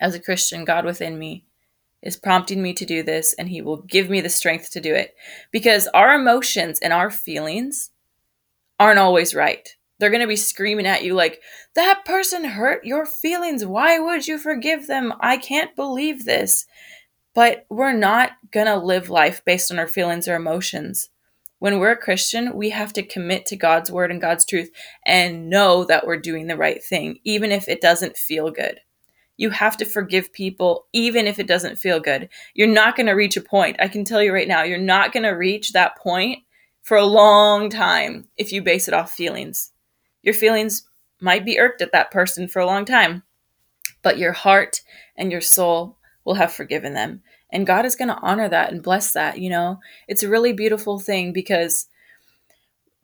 as 0.00 0.14
a 0.14 0.20
Christian, 0.20 0.64
God 0.64 0.86
within 0.86 1.18
me 1.18 1.44
is 2.00 2.16
prompting 2.16 2.62
me 2.62 2.72
to 2.72 2.86
do 2.86 3.02
this, 3.02 3.34
and 3.34 3.50
He 3.50 3.60
will 3.60 3.82
give 3.82 4.08
me 4.08 4.22
the 4.22 4.30
strength 4.30 4.70
to 4.70 4.80
do 4.80 4.94
it. 4.94 5.14
Because 5.52 5.86
our 5.88 6.14
emotions 6.14 6.78
and 6.80 6.94
our 6.94 7.10
feelings 7.10 7.90
aren't 8.78 8.98
always 8.98 9.34
right. 9.34 9.76
They're 9.98 10.08
going 10.08 10.22
to 10.22 10.26
be 10.26 10.36
screaming 10.36 10.86
at 10.86 11.04
you 11.04 11.12
like, 11.12 11.42
that 11.74 12.06
person 12.06 12.44
hurt 12.44 12.86
your 12.86 13.04
feelings. 13.04 13.66
Why 13.66 13.98
would 13.98 14.26
you 14.26 14.38
forgive 14.38 14.86
them? 14.86 15.12
I 15.20 15.36
can't 15.36 15.76
believe 15.76 16.24
this. 16.24 16.64
But 17.34 17.66
we're 17.68 17.92
not 17.92 18.32
going 18.50 18.66
to 18.66 18.76
live 18.76 19.08
life 19.08 19.44
based 19.44 19.70
on 19.70 19.78
our 19.78 19.86
feelings 19.86 20.26
or 20.26 20.34
emotions. 20.34 21.10
When 21.60 21.78
we're 21.78 21.92
a 21.92 21.96
Christian, 21.96 22.56
we 22.56 22.70
have 22.70 22.92
to 22.94 23.02
commit 23.02 23.46
to 23.46 23.56
God's 23.56 23.90
word 23.90 24.10
and 24.10 24.20
God's 24.20 24.44
truth 24.46 24.70
and 25.04 25.50
know 25.50 25.84
that 25.84 26.06
we're 26.06 26.16
doing 26.16 26.46
the 26.46 26.56
right 26.56 26.82
thing, 26.82 27.18
even 27.22 27.52
if 27.52 27.68
it 27.68 27.80
doesn't 27.80 28.16
feel 28.16 28.50
good. 28.50 28.80
You 29.36 29.50
have 29.50 29.76
to 29.78 29.84
forgive 29.84 30.32
people, 30.32 30.86
even 30.92 31.26
if 31.26 31.38
it 31.38 31.46
doesn't 31.46 31.76
feel 31.76 32.00
good. 32.00 32.28
You're 32.54 32.66
not 32.66 32.96
going 32.96 33.06
to 33.06 33.12
reach 33.12 33.36
a 33.36 33.42
point. 33.42 33.76
I 33.78 33.88
can 33.88 34.04
tell 34.04 34.22
you 34.22 34.32
right 34.32 34.48
now, 34.48 34.64
you're 34.64 34.78
not 34.78 35.12
going 35.12 35.22
to 35.22 35.30
reach 35.30 35.72
that 35.72 35.96
point 35.96 36.40
for 36.82 36.96
a 36.96 37.06
long 37.06 37.70
time 37.70 38.28
if 38.36 38.52
you 38.52 38.62
base 38.62 38.88
it 38.88 38.94
off 38.94 39.12
feelings. 39.12 39.72
Your 40.22 40.34
feelings 40.34 40.84
might 41.20 41.44
be 41.44 41.58
irked 41.58 41.82
at 41.82 41.92
that 41.92 42.10
person 42.10 42.48
for 42.48 42.60
a 42.60 42.66
long 42.66 42.84
time, 42.84 43.22
but 44.02 44.18
your 44.18 44.32
heart 44.32 44.80
and 45.16 45.30
your 45.30 45.40
soul 45.40 45.98
will 46.30 46.36
have 46.36 46.52
forgiven 46.52 46.94
them. 46.94 47.22
And 47.50 47.66
God 47.66 47.84
is 47.84 47.96
going 47.96 48.06
to 48.06 48.20
honor 48.22 48.48
that 48.48 48.72
and 48.72 48.84
bless 48.84 49.12
that, 49.14 49.40
you 49.40 49.50
know? 49.50 49.80
It's 50.06 50.22
a 50.22 50.28
really 50.28 50.52
beautiful 50.52 51.00
thing 51.00 51.32
because 51.32 51.86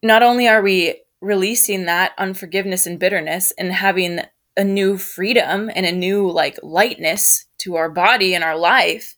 not 0.01 0.23
only 0.23 0.47
are 0.47 0.61
we 0.61 1.01
releasing 1.19 1.83
that 1.85 2.13
unforgiveness 2.17 2.87
and 2.87 2.97
bitterness 2.97 3.51
and 3.57 3.73
having 3.73 4.21
a 4.55 4.63
new 4.63 4.97
freedom 4.97 5.69
and 5.75 5.85
a 5.85 5.91
new 5.91 6.31
like 6.31 6.57
lightness 6.63 7.47
to 7.57 7.75
our 7.75 7.89
body 7.89 8.33
and 8.33 8.45
our 8.45 8.57
life, 8.57 9.17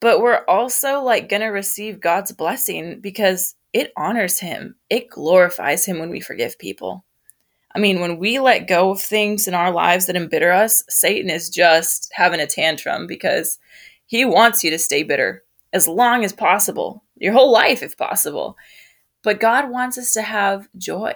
but 0.00 0.20
we're 0.20 0.44
also 0.46 1.02
like 1.02 1.28
going 1.28 1.42
to 1.42 1.48
receive 1.48 1.98
God's 1.98 2.30
blessing 2.30 3.00
because 3.00 3.56
it 3.72 3.92
honors 3.96 4.38
him. 4.38 4.76
It 4.88 5.10
glorifies 5.10 5.84
him 5.84 5.98
when 5.98 6.10
we 6.10 6.20
forgive 6.20 6.60
people. 6.60 7.04
I 7.74 7.78
mean, 7.78 8.00
when 8.00 8.18
we 8.18 8.38
let 8.38 8.68
go 8.68 8.90
of 8.90 9.00
things 9.00 9.48
in 9.48 9.54
our 9.54 9.70
lives 9.70 10.06
that 10.06 10.16
embitter 10.16 10.52
us, 10.52 10.84
Satan 10.88 11.30
is 11.30 11.48
just 11.48 12.10
having 12.12 12.40
a 12.40 12.46
tantrum 12.46 13.06
because 13.06 13.58
he 14.06 14.24
wants 14.24 14.62
you 14.62 14.70
to 14.70 14.78
stay 14.78 15.02
bitter 15.02 15.42
as 15.72 15.88
long 15.88 16.24
as 16.24 16.32
possible, 16.32 17.02
your 17.16 17.32
whole 17.32 17.50
life 17.50 17.82
if 17.82 17.96
possible. 17.96 18.56
But 19.22 19.40
God 19.40 19.70
wants 19.70 19.96
us 19.96 20.12
to 20.12 20.22
have 20.22 20.68
joy. 20.76 21.14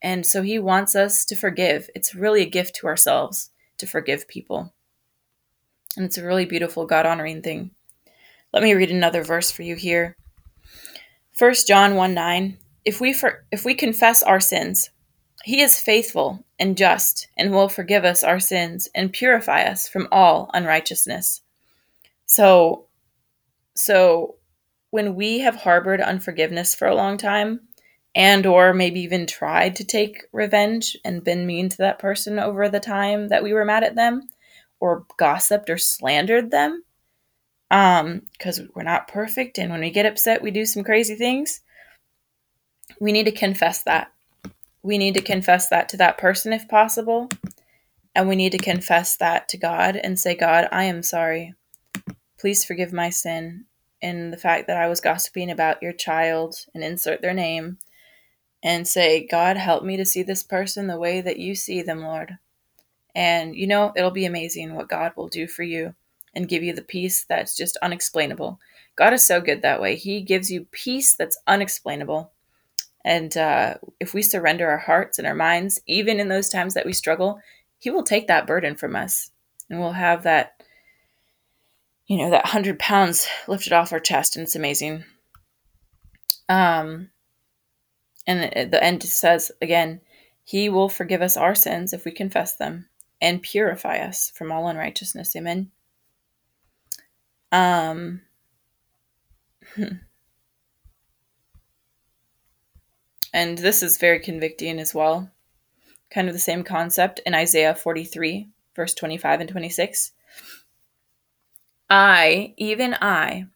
And 0.00 0.24
so 0.24 0.42
he 0.42 0.58
wants 0.58 0.94
us 0.94 1.24
to 1.24 1.34
forgive. 1.34 1.88
It's 1.94 2.14
really 2.14 2.42
a 2.42 2.48
gift 2.48 2.76
to 2.76 2.86
ourselves 2.86 3.50
to 3.78 3.86
forgive 3.86 4.28
people. 4.28 4.72
And 5.96 6.04
it's 6.04 6.18
a 6.18 6.24
really 6.24 6.44
beautiful 6.44 6.86
God 6.86 7.06
honoring 7.06 7.42
thing. 7.42 7.70
Let 8.52 8.62
me 8.62 8.74
read 8.74 8.90
another 8.90 9.24
verse 9.24 9.50
for 9.50 9.62
you 9.62 9.74
here. 9.74 10.16
1 11.38 11.54
John 11.66 11.96
1 11.96 12.14
9. 12.14 12.58
If 12.84 13.00
we, 13.00 13.12
for, 13.12 13.44
if 13.50 13.64
we 13.64 13.74
confess 13.74 14.22
our 14.22 14.40
sins, 14.40 14.90
he 15.44 15.60
is 15.60 15.78
faithful 15.78 16.42
and 16.58 16.74
just 16.74 17.28
and 17.36 17.52
will 17.52 17.68
forgive 17.68 18.02
us 18.02 18.24
our 18.24 18.40
sins 18.40 18.88
and 18.94 19.12
purify 19.12 19.62
us 19.64 19.86
from 19.86 20.08
all 20.10 20.50
unrighteousness. 20.54 21.42
So 22.24 22.86
so 23.76 24.36
when 24.90 25.14
we 25.14 25.40
have 25.40 25.56
harbored 25.56 26.00
unforgiveness 26.00 26.74
for 26.74 26.88
a 26.88 26.94
long 26.94 27.18
time 27.18 27.60
and 28.14 28.46
or 28.46 28.72
maybe 28.72 29.00
even 29.00 29.26
tried 29.26 29.76
to 29.76 29.84
take 29.84 30.22
revenge 30.32 30.96
and 31.04 31.22
been 31.22 31.46
mean 31.46 31.68
to 31.68 31.76
that 31.76 31.98
person 31.98 32.38
over 32.38 32.70
the 32.70 32.80
time 32.80 33.28
that 33.28 33.42
we 33.42 33.52
were 33.52 33.66
mad 33.66 33.84
at 33.84 33.96
them 33.96 34.22
or 34.80 35.04
gossiped 35.18 35.68
or 35.68 35.76
slandered 35.76 36.50
them 36.50 36.82
um 37.70 38.22
because 38.32 38.62
we're 38.74 38.82
not 38.82 39.08
perfect 39.08 39.58
and 39.58 39.70
when 39.70 39.80
we 39.80 39.90
get 39.90 40.06
upset 40.06 40.40
we 40.40 40.50
do 40.50 40.64
some 40.64 40.84
crazy 40.84 41.16
things 41.16 41.60
we 42.98 43.12
need 43.12 43.24
to 43.24 43.32
confess 43.32 43.82
that 43.82 44.13
we 44.84 44.98
need 44.98 45.14
to 45.14 45.22
confess 45.22 45.68
that 45.70 45.88
to 45.88 45.96
that 45.96 46.18
person 46.18 46.52
if 46.52 46.68
possible. 46.68 47.30
And 48.14 48.28
we 48.28 48.36
need 48.36 48.52
to 48.52 48.58
confess 48.58 49.16
that 49.16 49.48
to 49.48 49.56
God 49.56 49.96
and 49.96 50.20
say, 50.20 50.36
God, 50.36 50.68
I 50.70 50.84
am 50.84 51.02
sorry. 51.02 51.54
Please 52.38 52.64
forgive 52.64 52.92
my 52.92 53.08
sin 53.10 53.64
in 54.02 54.30
the 54.30 54.36
fact 54.36 54.66
that 54.66 54.76
I 54.76 54.86
was 54.86 55.00
gossiping 55.00 55.50
about 55.50 55.82
your 55.82 55.94
child 55.94 56.66
and 56.74 56.84
insert 56.84 57.22
their 57.22 57.32
name 57.32 57.78
and 58.62 58.86
say, 58.86 59.26
God, 59.26 59.56
help 59.56 59.82
me 59.82 59.96
to 59.96 60.04
see 60.04 60.22
this 60.22 60.42
person 60.42 60.86
the 60.86 60.98
way 60.98 61.22
that 61.22 61.38
you 61.38 61.54
see 61.54 61.80
them, 61.80 62.02
Lord. 62.02 62.38
And 63.14 63.56
you 63.56 63.66
know, 63.66 63.92
it'll 63.96 64.10
be 64.10 64.26
amazing 64.26 64.74
what 64.74 64.88
God 64.88 65.12
will 65.16 65.28
do 65.28 65.46
for 65.46 65.62
you 65.62 65.94
and 66.34 66.48
give 66.48 66.62
you 66.62 66.74
the 66.74 66.82
peace 66.82 67.24
that's 67.24 67.56
just 67.56 67.78
unexplainable. 67.78 68.60
God 68.96 69.14
is 69.14 69.26
so 69.26 69.40
good 69.40 69.62
that 69.62 69.80
way. 69.80 69.96
He 69.96 70.20
gives 70.20 70.50
you 70.50 70.66
peace 70.72 71.14
that's 71.14 71.38
unexplainable. 71.46 72.33
And 73.04 73.36
uh, 73.36 73.74
if 74.00 74.14
we 74.14 74.22
surrender 74.22 74.70
our 74.70 74.78
hearts 74.78 75.18
and 75.18 75.26
our 75.26 75.34
minds, 75.34 75.80
even 75.86 76.18
in 76.18 76.28
those 76.28 76.48
times 76.48 76.74
that 76.74 76.86
we 76.86 76.92
struggle, 76.92 77.40
He 77.78 77.90
will 77.90 78.02
take 78.02 78.28
that 78.28 78.46
burden 78.46 78.76
from 78.76 78.96
us. 78.96 79.30
And 79.68 79.80
we'll 79.80 79.92
have 79.92 80.22
that, 80.22 80.62
you 82.06 82.16
know, 82.16 82.30
that 82.30 82.44
100 82.44 82.78
pounds 82.78 83.26
lifted 83.46 83.72
off 83.72 83.92
our 83.92 84.00
chest. 84.00 84.36
And 84.36 84.44
it's 84.44 84.56
amazing. 84.56 85.04
Um, 86.48 87.10
and 88.26 88.72
the 88.72 88.82
end 88.82 89.02
says 89.02 89.52
again, 89.60 90.00
He 90.42 90.68
will 90.68 90.88
forgive 90.88 91.20
us 91.20 91.36
our 91.36 91.54
sins 91.54 91.92
if 91.92 92.04
we 92.04 92.10
confess 92.10 92.56
them 92.56 92.88
and 93.20 93.42
purify 93.42 93.98
us 93.98 94.30
from 94.34 94.50
all 94.50 94.68
unrighteousness. 94.68 95.36
Amen. 95.36 95.70
Um, 97.52 98.22
And 103.34 103.58
this 103.58 103.82
is 103.82 103.98
very 103.98 104.20
convicting 104.20 104.78
as 104.78 104.94
well. 104.94 105.28
Kind 106.08 106.28
of 106.28 106.34
the 106.34 106.40
same 106.40 106.62
concept 106.62 107.20
in 107.26 107.34
Isaiah 107.34 107.74
43, 107.74 108.48
verse 108.76 108.94
25 108.94 109.40
and 109.40 109.50
26. 109.50 110.12
I, 111.90 112.54
even 112.56 112.94
I, 113.00 113.46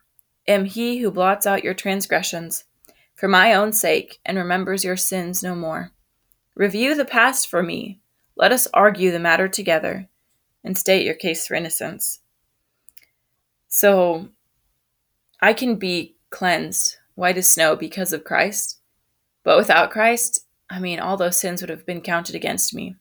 am 0.49 0.65
he 0.65 0.99
who 0.99 1.13
blots 1.13 1.47
out 1.47 1.63
your 1.63 1.75
transgressions 1.75 2.65
for 3.15 3.29
my 3.29 3.55
own 3.55 3.73
sake 3.73 4.19
and 4.27 4.37
remembers 4.37 4.83
your 4.83 4.97
sins 4.97 5.45
no 5.45 5.55
more. 5.55 5.93
Review 6.57 6.97
the 6.97 7.05
past 7.05 7.47
for 7.47 7.63
me. 7.63 8.01
Let 8.37 8.51
us 8.51 8.67
argue 8.75 9.13
the 9.13 9.21
matter 9.21 9.47
together 9.47 10.09
and 10.65 10.77
state 10.77 11.07
your 11.07 11.15
case 11.15 11.47
for 11.47 11.55
innocence. 11.55 12.19
So 13.69 14.31
I 15.41 15.53
can 15.53 15.77
be 15.77 16.17
cleansed 16.31 16.97
white 17.15 17.39
as 17.39 17.49
snow 17.49 17.77
because 17.77 18.13
of 18.13 18.25
Christ. 18.25 18.78
But 19.45 19.57
without 19.57 19.91
Christ, 19.91 20.45
I 20.71 20.81
mean, 20.81 21.01
all 21.01 21.17
those 21.17 21.39
sins 21.39 21.61
would 21.61 21.71
have 21.71 21.87
been 21.87 22.01
counted 22.01 22.35
against 22.35 22.75
me 22.75 22.97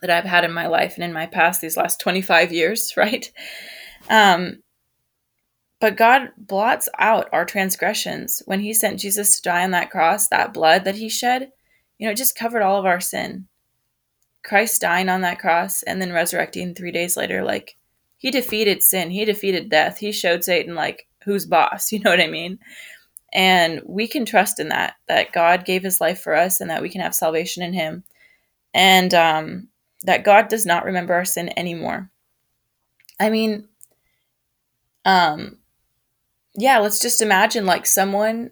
that 0.00 0.10
I've 0.10 0.24
had 0.24 0.44
in 0.44 0.52
my 0.52 0.66
life 0.66 0.94
and 0.94 1.04
in 1.04 1.12
my 1.12 1.26
past 1.26 1.60
these 1.60 1.76
last 1.76 2.00
25 2.00 2.52
years, 2.52 2.94
right? 2.96 3.30
Um, 4.08 4.62
but 5.80 5.96
God 5.96 6.30
blots 6.36 6.88
out 6.98 7.28
our 7.32 7.44
transgressions. 7.44 8.42
When 8.46 8.60
He 8.60 8.72
sent 8.74 9.00
Jesus 9.00 9.36
to 9.36 9.42
die 9.42 9.64
on 9.64 9.70
that 9.72 9.90
cross, 9.90 10.28
that 10.28 10.52
blood 10.52 10.84
that 10.84 10.96
He 10.96 11.08
shed, 11.08 11.52
you 11.98 12.06
know, 12.06 12.12
it 12.12 12.16
just 12.16 12.36
covered 12.36 12.62
all 12.62 12.78
of 12.78 12.86
our 12.86 13.00
sin. 13.00 13.46
Christ 14.44 14.80
dying 14.80 15.08
on 15.08 15.20
that 15.22 15.38
cross 15.38 15.82
and 15.82 16.00
then 16.00 16.12
resurrecting 16.12 16.74
three 16.74 16.92
days 16.92 17.16
later, 17.16 17.44
like, 17.44 17.76
He 18.16 18.30
defeated 18.30 18.82
sin, 18.82 19.10
He 19.10 19.24
defeated 19.24 19.68
death, 19.68 19.98
He 19.98 20.10
showed 20.12 20.44
Satan, 20.44 20.74
like, 20.74 21.06
who's 21.24 21.46
boss, 21.46 21.92
you 21.92 22.00
know 22.00 22.10
what 22.10 22.20
I 22.20 22.28
mean? 22.28 22.58
And 23.38 23.82
we 23.86 24.08
can 24.08 24.24
trust 24.24 24.58
in 24.58 24.70
that, 24.70 24.96
that 25.06 25.30
God 25.30 25.64
gave 25.64 25.84
his 25.84 26.00
life 26.00 26.20
for 26.20 26.34
us 26.34 26.60
and 26.60 26.68
that 26.70 26.82
we 26.82 26.88
can 26.88 27.00
have 27.00 27.14
salvation 27.14 27.62
in 27.62 27.72
him. 27.72 28.02
And 28.74 29.14
um, 29.14 29.68
that 30.02 30.24
God 30.24 30.48
does 30.48 30.66
not 30.66 30.84
remember 30.84 31.14
our 31.14 31.24
sin 31.24 31.56
anymore. 31.56 32.10
I 33.20 33.30
mean, 33.30 33.68
um, 35.04 35.58
yeah, 36.56 36.78
let's 36.78 36.98
just 36.98 37.22
imagine 37.22 37.64
like 37.64 37.86
someone, 37.86 38.50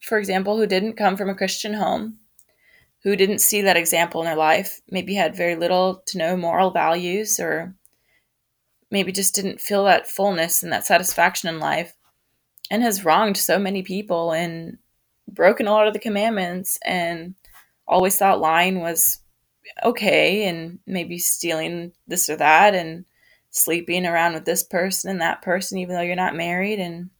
for 0.00 0.16
example, 0.16 0.56
who 0.56 0.66
didn't 0.66 0.96
come 0.96 1.18
from 1.18 1.28
a 1.28 1.34
Christian 1.34 1.74
home, 1.74 2.16
who 3.02 3.16
didn't 3.16 3.40
see 3.40 3.60
that 3.60 3.76
example 3.76 4.22
in 4.22 4.24
their 4.24 4.34
life, 4.34 4.80
maybe 4.90 5.12
had 5.12 5.36
very 5.36 5.56
little 5.56 6.02
to 6.06 6.16
no 6.16 6.38
moral 6.38 6.70
values, 6.70 7.38
or 7.38 7.74
maybe 8.90 9.12
just 9.12 9.34
didn't 9.34 9.60
feel 9.60 9.84
that 9.84 10.08
fullness 10.08 10.62
and 10.62 10.72
that 10.72 10.86
satisfaction 10.86 11.50
in 11.50 11.60
life 11.60 11.92
and 12.70 12.82
has 12.82 13.04
wronged 13.04 13.36
so 13.36 13.58
many 13.58 13.82
people 13.82 14.32
and 14.32 14.78
broken 15.26 15.66
a 15.66 15.72
lot 15.72 15.86
of 15.86 15.92
the 15.92 15.98
commandments 15.98 16.78
and 16.84 17.34
always 17.86 18.16
thought 18.16 18.40
lying 18.40 18.80
was 18.80 19.20
okay 19.84 20.48
and 20.48 20.78
maybe 20.86 21.18
stealing 21.18 21.92
this 22.06 22.28
or 22.28 22.36
that 22.36 22.74
and 22.74 23.04
sleeping 23.50 24.06
around 24.06 24.34
with 24.34 24.44
this 24.44 24.62
person 24.62 25.10
and 25.10 25.20
that 25.20 25.42
person, 25.42 25.78
even 25.78 25.94
though 25.94 26.02
you're 26.02 26.16
not 26.16 26.36
married, 26.36 26.78
and 26.78 27.10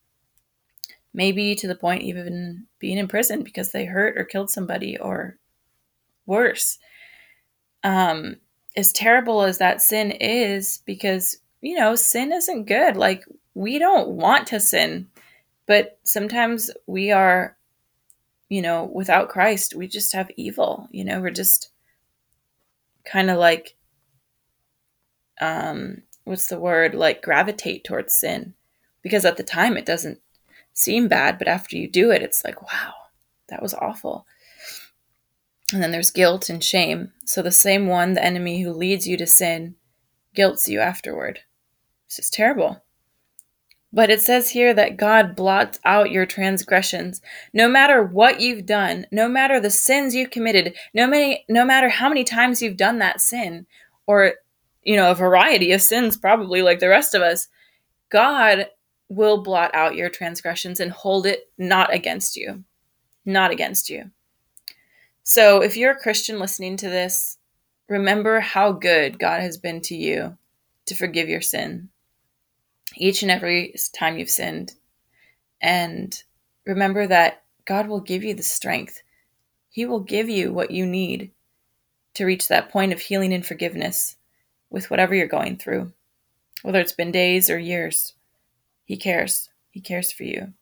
maybe 1.14 1.54
to 1.54 1.66
the 1.66 1.74
point 1.74 2.02
even 2.02 2.66
being 2.78 2.98
in 2.98 3.08
prison 3.08 3.42
because 3.42 3.72
they 3.72 3.84
hurt 3.84 4.16
or 4.18 4.24
killed 4.24 4.50
somebody 4.50 4.98
or 4.98 5.38
worse. 6.26 6.78
Um, 7.82 8.36
as 8.76 8.92
terrible 8.92 9.42
as 9.42 9.58
that 9.58 9.82
sin 9.82 10.10
is, 10.12 10.82
because, 10.84 11.38
you 11.60 11.76
know, 11.78 11.94
sin 11.96 12.32
isn't 12.32 12.66
good. 12.66 12.96
Like, 12.96 13.24
we 13.54 13.78
don't 13.78 14.10
want 14.10 14.46
to 14.48 14.60
sin, 14.60 15.08
but 15.68 15.98
sometimes 16.02 16.70
we 16.86 17.12
are, 17.12 17.56
you 18.48 18.62
know, 18.62 18.90
without 18.92 19.28
Christ, 19.28 19.74
we 19.74 19.86
just 19.86 20.14
have 20.14 20.30
evil. 20.34 20.88
You 20.90 21.04
know, 21.04 21.20
we're 21.20 21.30
just 21.30 21.68
kind 23.04 23.30
of 23.30 23.36
like, 23.36 23.76
um, 25.42 26.02
what's 26.24 26.48
the 26.48 26.58
word? 26.58 26.94
Like, 26.94 27.22
gravitate 27.22 27.84
towards 27.84 28.14
sin. 28.14 28.54
Because 29.02 29.26
at 29.26 29.36
the 29.36 29.42
time, 29.42 29.76
it 29.76 29.84
doesn't 29.84 30.20
seem 30.72 31.06
bad, 31.06 31.38
but 31.38 31.48
after 31.48 31.76
you 31.76 31.86
do 31.86 32.10
it, 32.10 32.22
it's 32.22 32.44
like, 32.44 32.62
wow, 32.62 32.94
that 33.50 33.62
was 33.62 33.74
awful. 33.74 34.26
And 35.74 35.82
then 35.82 35.92
there's 35.92 36.10
guilt 36.10 36.48
and 36.48 36.64
shame. 36.64 37.12
So 37.26 37.42
the 37.42 37.52
same 37.52 37.88
one, 37.88 38.14
the 38.14 38.24
enemy 38.24 38.62
who 38.62 38.72
leads 38.72 39.06
you 39.06 39.18
to 39.18 39.26
sin, 39.26 39.74
guilts 40.34 40.66
you 40.66 40.80
afterward. 40.80 41.40
This 42.08 42.20
is 42.20 42.30
terrible. 42.30 42.82
But 43.92 44.10
it 44.10 44.20
says 44.20 44.50
here 44.50 44.74
that 44.74 44.98
God 44.98 45.34
blots 45.34 45.80
out 45.84 46.10
your 46.10 46.26
transgressions. 46.26 47.22
No 47.54 47.68
matter 47.68 48.02
what 48.02 48.40
you've 48.40 48.66
done, 48.66 49.06
no 49.10 49.28
matter 49.28 49.58
the 49.58 49.70
sins 49.70 50.14
you've 50.14 50.30
committed, 50.30 50.76
no 50.92 51.06
many 51.06 51.44
no 51.48 51.64
matter 51.64 51.88
how 51.88 52.08
many 52.08 52.22
times 52.22 52.60
you've 52.60 52.76
done 52.76 52.98
that 52.98 53.20
sin 53.20 53.66
or 54.06 54.34
you 54.82 54.96
know, 54.96 55.10
a 55.10 55.14
variety 55.14 55.72
of 55.72 55.82
sins 55.82 56.16
probably 56.16 56.62
like 56.62 56.80
the 56.80 56.88
rest 56.88 57.14
of 57.14 57.22
us, 57.22 57.48
God 58.08 58.68
will 59.08 59.42
blot 59.42 59.74
out 59.74 59.96
your 59.96 60.08
transgressions 60.08 60.80
and 60.80 60.90
hold 60.90 61.26
it 61.26 61.50
not 61.58 61.92
against 61.92 62.36
you. 62.36 62.64
Not 63.24 63.50
against 63.50 63.90
you. 63.90 64.10
So 65.24 65.62
if 65.62 65.76
you're 65.76 65.92
a 65.92 65.98
Christian 65.98 66.38
listening 66.38 66.78
to 66.78 66.88
this, 66.88 67.36
remember 67.88 68.40
how 68.40 68.72
good 68.72 69.18
God 69.18 69.42
has 69.42 69.58
been 69.58 69.82
to 69.82 69.94
you 69.94 70.38
to 70.86 70.94
forgive 70.94 71.28
your 71.28 71.42
sin 71.42 71.90
each 72.96 73.22
and 73.22 73.30
every 73.30 73.74
time 73.94 74.18
you've 74.18 74.30
sinned. 74.30 74.74
And 75.60 76.20
remember 76.66 77.06
that 77.06 77.42
God 77.64 77.88
will 77.88 78.00
give 78.00 78.24
you 78.24 78.34
the 78.34 78.42
strength. 78.42 79.02
He 79.70 79.86
will 79.86 80.00
give 80.00 80.28
you 80.28 80.52
what 80.52 80.70
you 80.70 80.86
need 80.86 81.32
to 82.14 82.24
reach 82.24 82.48
that 82.48 82.70
point 82.70 82.92
of 82.92 83.00
healing 83.00 83.32
and 83.32 83.44
forgiveness 83.44 84.16
with 84.70 84.90
whatever 84.90 85.14
you're 85.14 85.26
going 85.26 85.56
through, 85.56 85.92
whether 86.62 86.80
it's 86.80 86.92
been 86.92 87.12
days 87.12 87.48
or 87.50 87.58
years. 87.58 88.14
He 88.84 88.96
cares. 88.96 89.50
He 89.70 89.80
cares 89.80 90.10
for 90.10 90.24
you. 90.24 90.54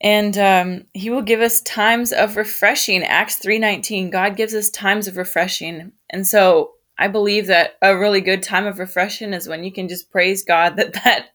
And 0.00 0.38
um, 0.38 0.84
he 0.94 1.10
will 1.10 1.22
give 1.22 1.40
us 1.40 1.60
times 1.60 2.12
of 2.12 2.36
refreshing. 2.36 3.02
Acts 3.02 3.38
3:19. 3.38 4.10
God 4.10 4.36
gives 4.36 4.54
us 4.54 4.70
times 4.70 5.06
of 5.06 5.16
refreshing. 5.16 5.92
And 6.08 6.26
so 6.26 6.72
I 7.00 7.08
believe 7.08 7.46
that 7.46 7.78
a 7.80 7.96
really 7.96 8.20
good 8.20 8.42
time 8.42 8.66
of 8.66 8.78
refreshing 8.78 9.32
is 9.32 9.48
when 9.48 9.64
you 9.64 9.72
can 9.72 9.88
just 9.88 10.10
praise 10.10 10.44
God 10.44 10.76
that 10.76 10.92
that 11.04 11.30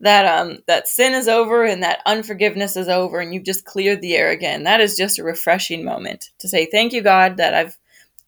that 0.00 0.26
um 0.26 0.58
that 0.66 0.86
sin 0.86 1.14
is 1.14 1.26
over 1.26 1.64
and 1.64 1.82
that 1.82 2.00
unforgiveness 2.06 2.76
is 2.76 2.88
over 2.88 3.18
and 3.18 3.34
you've 3.34 3.44
just 3.44 3.64
cleared 3.64 4.02
the 4.02 4.14
air 4.14 4.30
again. 4.30 4.62
That 4.64 4.80
is 4.80 4.96
just 4.96 5.18
a 5.18 5.24
refreshing 5.24 5.84
moment 5.84 6.30
to 6.38 6.48
say 6.48 6.66
thank 6.66 6.92
you 6.92 7.02
God 7.02 7.38
that 7.38 7.54
I've 7.54 7.78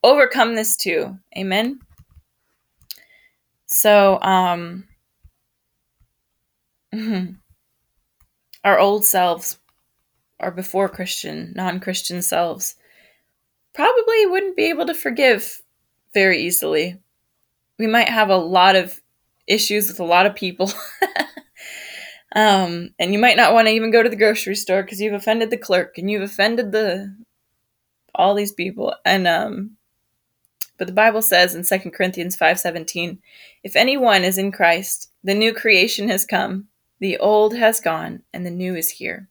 overcome 0.03 0.55
this 0.55 0.77
too. 0.77 1.19
Amen. 1.37 1.81
So 3.67 4.19
um. 4.21 4.89
Our 8.65 8.79
old 8.79 9.05
selves, 9.05 9.59
our 10.39 10.53
before 10.53 10.89
Christian, 10.89 11.53
non 11.57 11.81
Christian 11.81 12.23
selves, 12.23 12.77
probably 13.75 14.25
wouldn't 14.27 14.57
be 14.57 14.67
able 14.67 14.87
to 14.87 14.95
forgive 14.95 15.63
very 16.15 16.43
easily. 16.43 16.99
We 17.79 17.87
might 17.87 18.09
have 18.09 18.31
a 18.31 18.37
lot 18.37 18.77
of 18.77 19.01
issues 19.47 19.89
with 19.89 20.01
a 20.01 20.05
lot 20.05 20.27
of 20.27 20.35
people. 20.35 20.71
um, 22.37 22.91
and 22.99 23.13
you 23.13 23.19
might 23.19 23.37
not 23.37 23.55
want 23.55 23.69
to 23.69 23.75
even 23.75 23.91
go 23.91 24.03
to 24.03 24.09
the 24.09 24.17
grocery 24.17 24.55
store 24.55 24.83
because 24.83 25.01
you've 25.01 25.15
offended 25.15 25.51
the 25.51 25.57
clerk 25.57 25.99
and 25.99 26.11
you've 26.11 26.23
offended 26.23 26.73
the 26.73 27.15
all 28.15 28.35
these 28.35 28.53
people. 28.53 28.95
And 29.05 29.27
um, 29.27 29.77
but 30.79 30.87
the 30.87 30.93
Bible 30.93 31.23
says 31.23 31.55
in 31.55 31.65
2 31.65 31.91
Corinthians 31.91 32.37
5:17, 32.37 33.19
if 33.63 33.77
anyone 33.77 34.25
is 34.25 34.39
in 34.39 34.53
Christ, 34.53 35.11
the 35.23 35.35
new 35.35 35.53
creation 35.53 36.09
has 36.09 36.27
come. 36.27 36.69
The 36.99 37.19
old 37.19 37.57
has 37.57 37.81
gone 37.81 38.23
and 38.33 38.47
the 38.47 38.51
new 38.51 38.77
is 38.77 38.91
here. 38.91 39.29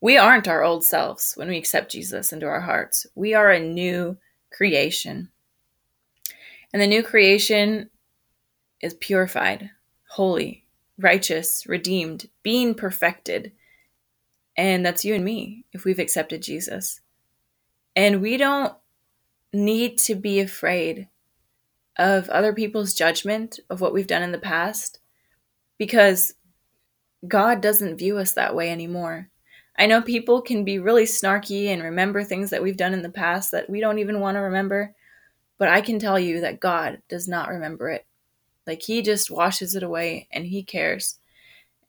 We 0.00 0.16
aren't 0.16 0.48
our 0.48 0.62
old 0.62 0.84
selves 0.84 1.32
when 1.34 1.48
we 1.48 1.56
accept 1.56 1.92
Jesus 1.92 2.32
into 2.32 2.46
our 2.46 2.60
hearts. 2.60 3.06
We 3.14 3.34
are 3.34 3.50
a 3.50 3.58
new 3.58 4.18
creation. 4.52 5.30
And 6.72 6.82
the 6.82 6.86
new 6.86 7.02
creation 7.02 7.90
is 8.80 8.94
purified, 8.94 9.70
holy, 10.10 10.64
righteous, 10.98 11.66
redeemed, 11.66 12.28
being 12.42 12.74
perfected. 12.74 13.52
And 14.56 14.84
that's 14.84 15.04
you 15.04 15.14
and 15.14 15.24
me 15.24 15.64
if 15.72 15.84
we've 15.84 15.98
accepted 15.98 16.42
Jesus. 16.42 17.00
And 17.96 18.20
we 18.20 18.36
don't 18.36 18.74
need 19.52 19.98
to 19.98 20.14
be 20.14 20.40
afraid 20.40 21.08
of 21.96 22.28
other 22.28 22.52
people's 22.52 22.94
judgment 22.94 23.58
of 23.70 23.80
what 23.80 23.92
we've 23.92 24.06
done 24.06 24.22
in 24.22 24.32
the 24.32 24.38
past 24.38 25.00
because 25.78 26.34
God 27.26 27.60
doesn't 27.60 27.98
view 27.98 28.18
us 28.18 28.32
that 28.32 28.54
way 28.54 28.70
anymore. 28.70 29.30
I 29.76 29.86
know 29.86 30.02
people 30.02 30.42
can 30.42 30.64
be 30.64 30.78
really 30.78 31.04
snarky 31.04 31.66
and 31.66 31.82
remember 31.82 32.22
things 32.22 32.50
that 32.50 32.62
we've 32.62 32.76
done 32.76 32.94
in 32.94 33.02
the 33.02 33.08
past 33.08 33.52
that 33.52 33.70
we 33.70 33.80
don't 33.80 33.98
even 33.98 34.20
want 34.20 34.36
to 34.36 34.40
remember, 34.40 34.94
but 35.58 35.68
I 35.68 35.80
can 35.80 35.98
tell 35.98 36.18
you 36.18 36.40
that 36.40 36.60
God 36.60 37.02
does 37.08 37.28
not 37.28 37.48
remember 37.48 37.90
it. 37.90 38.06
Like 38.66 38.82
He 38.82 39.02
just 39.02 39.30
washes 39.30 39.74
it 39.74 39.82
away 39.82 40.28
and 40.32 40.46
He 40.46 40.62
cares. 40.62 41.18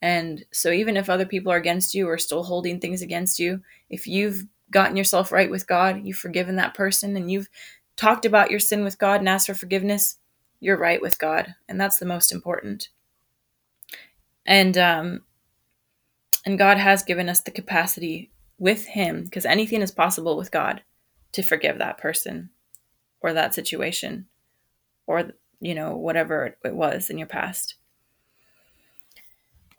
And 0.01 0.45
so, 0.51 0.71
even 0.71 0.97
if 0.97 1.09
other 1.09 1.25
people 1.25 1.51
are 1.51 1.57
against 1.57 1.93
you 1.93 2.07
or 2.07 2.17
still 2.17 2.43
holding 2.43 2.79
things 2.79 3.01
against 3.01 3.39
you, 3.39 3.61
if 3.89 4.07
you've 4.07 4.45
gotten 4.71 4.95
yourself 4.95 5.31
right 5.31 5.49
with 5.49 5.67
God, 5.67 6.05
you've 6.05 6.17
forgiven 6.17 6.55
that 6.55 6.73
person, 6.73 7.17
and 7.17 7.29
you've 7.29 7.49
talked 7.95 8.25
about 8.25 8.49
your 8.49 8.61
sin 8.61 8.83
with 8.83 8.97
God 8.97 9.19
and 9.19 9.27
asked 9.27 9.47
for 9.47 9.53
forgiveness, 9.53 10.17
you're 10.61 10.77
right 10.77 11.01
with 11.01 11.19
God. 11.19 11.55
And 11.67 11.79
that's 11.81 11.97
the 11.97 12.05
most 12.05 12.31
important 12.31 12.89
and 14.49 14.77
um, 14.77 15.21
and 16.45 16.57
God 16.57 16.77
has 16.77 17.03
given 17.03 17.29
us 17.29 17.39
the 17.41 17.51
capacity 17.51 18.31
with 18.57 18.87
Him, 18.87 19.23
because 19.23 19.45
anything 19.45 19.81
is 19.81 19.91
possible 19.91 20.35
with 20.35 20.51
God, 20.51 20.81
to 21.33 21.43
forgive 21.43 21.77
that 21.77 21.99
person, 21.99 22.49
or 23.21 23.33
that 23.33 23.53
situation, 23.53 24.27
or 25.07 25.31
you 25.59 25.75
know 25.75 25.95
whatever 25.95 26.55
it 26.63 26.75
was 26.75 27.09
in 27.09 27.17
your 27.17 27.27
past. 27.27 27.75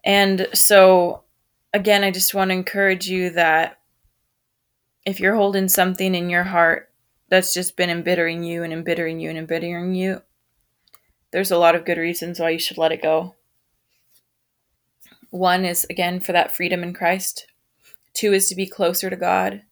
And 0.05 0.48
so, 0.55 1.24
again, 1.74 2.05
I 2.05 2.11
just 2.11 2.35
want 2.35 2.50
to 2.50 2.55
encourage 2.55 3.09
you 3.09 3.31
that 3.31 3.79
if 5.05 5.20
you're 5.20 5.37
holding 5.37 5.68
something 5.68 6.14
in 6.14 6.31
your 6.31 6.44
heart 6.44 6.90
that's 7.29 7.55
just 7.55 7.76
been 7.76 7.90
embittering 7.90 8.42
you 8.42 8.62
and 8.62 8.72
embittering 8.72 9.20
you 9.20 9.31
and 9.31 9.38
embittering 9.38 9.94
you, 9.94 10.22
there's 11.33 11.50
a 11.50 11.59
lot 11.59 11.74
of 11.74 11.85
good 11.85 11.98
reasons 11.98 12.40
why 12.40 12.50
you 12.50 12.59
should 12.59 12.79
let 12.79 12.92
it 12.92 13.03
go. 13.03 13.37
One 15.31 15.64
is, 15.64 15.87
again, 15.88 16.20
for 16.20 16.33
that 16.33 16.53
freedom 16.53 16.83
in 16.83 16.92
Christ. 16.92 17.46
Two 18.14 18.33
is 18.33 18.48
to 18.48 18.57
be 18.57 18.66
closer 18.66 19.09
to 19.09 19.16
God. 19.16 19.62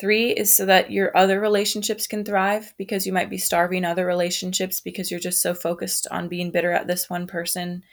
Three 0.00 0.30
is 0.30 0.54
so 0.54 0.64
that 0.64 0.90
your 0.90 1.14
other 1.14 1.38
relationships 1.38 2.06
can 2.06 2.24
thrive 2.24 2.72
because 2.78 3.06
you 3.06 3.12
might 3.12 3.28
be 3.28 3.36
starving 3.36 3.84
other 3.84 4.06
relationships 4.06 4.80
because 4.80 5.10
you're 5.10 5.20
just 5.20 5.42
so 5.42 5.52
focused 5.52 6.08
on 6.10 6.28
being 6.28 6.50
bitter 6.50 6.72
at 6.72 6.86
this 6.86 7.10
one 7.10 7.26
person 7.26 7.84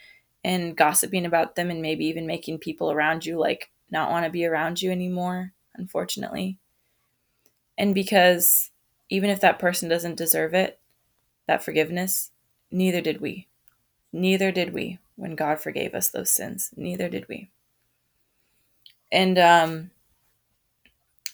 and 0.42 0.74
gossiping 0.74 1.26
about 1.26 1.54
them 1.54 1.70
and 1.70 1.82
maybe 1.82 2.06
even 2.06 2.26
making 2.26 2.58
people 2.58 2.90
around 2.90 3.26
you 3.26 3.38
like 3.38 3.70
not 3.90 4.10
want 4.10 4.24
to 4.24 4.30
be 4.30 4.46
around 4.46 4.80
you 4.80 4.90
anymore, 4.90 5.52
unfortunately. 5.74 6.58
And 7.76 7.94
because 7.94 8.70
even 9.10 9.28
if 9.28 9.40
that 9.40 9.58
person 9.58 9.90
doesn't 9.90 10.16
deserve 10.16 10.54
it, 10.54 10.80
that 11.46 11.62
forgiveness, 11.62 12.30
neither 12.70 13.02
did 13.02 13.20
we. 13.20 13.48
Neither 14.14 14.50
did 14.50 14.72
we 14.72 14.98
when 15.16 15.36
God 15.36 15.60
forgave 15.60 15.94
us 15.94 16.08
those 16.08 16.30
sins. 16.30 16.70
Neither 16.74 17.10
did 17.10 17.28
we. 17.28 17.50
And 19.12 19.38
um, 19.38 19.90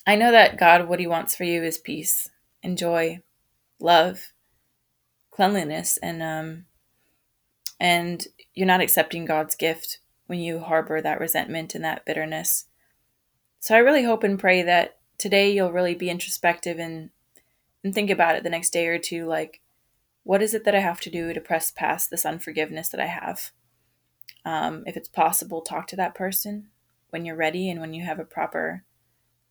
I 0.07 0.17
know 0.17 0.31
that 0.33 0.59
God, 0.59 0.88
what 0.88 1.01
He 1.01 1.07
wants 1.07 1.35
for 1.35 1.45
you 1.45 1.62
is 1.62 1.79
peace 1.79 2.31
and 2.62 2.77
joy, 2.77 3.21
love, 3.81 4.33
cleanliness, 5.31 5.97
and 5.99 6.23
um, 6.23 6.67
and 7.81 8.27
you're 8.55 8.67
not 8.67 8.81
accepting 8.81 9.25
God's 9.25 9.55
gift 9.55 9.99
when 10.27 10.38
you 10.38 10.61
harbor 10.61 11.01
that 11.01 11.21
resentment 11.21 11.75
and 11.75 11.85
that 11.85 12.05
bitterness. 12.05 12.67
So 13.61 13.75
I 13.75 13.79
really 13.79 14.05
hope 14.05 14.25
and 14.25 14.38
pray 14.38 14.62
that 14.62 14.99
today 15.19 15.53
you'll 15.53 15.73
really 15.73 15.95
be 15.95 16.11
introspective 16.11 16.79
and 16.79 17.11
and 17.83 17.95
think 17.95 18.11
about 18.11 18.37
it 18.37 18.43
the 18.43 18.51
next 18.51 18.71
day 18.71 18.87
or 18.87 18.99
two. 18.99 19.27
Like, 19.27 19.61
what 20.23 20.43
is 20.43 20.55
it 20.55 20.64
that 20.64 20.75
I 20.75 20.81
have 20.81 21.01
to 21.01 21.11
do 21.11 21.33
to 21.33 21.40
press 21.40 21.71
past 21.71 22.11
this 22.11 22.27
unforgiveness 22.27 22.88
that 22.90 23.01
I 23.01 23.07
have? 23.07 23.53
Um, 24.45 24.85
if 24.87 24.97
it's 24.97 25.09
possible, 25.09 25.61
talk 25.61 25.87
to 25.88 25.97
that 25.97 26.14
person 26.14 26.69
when 27.11 27.25
you're 27.25 27.37
ready 27.37 27.71
and 27.71 27.81
when 27.81 27.95
you 27.95 28.05
have 28.05 28.19
a 28.19 28.25
proper 28.25 28.85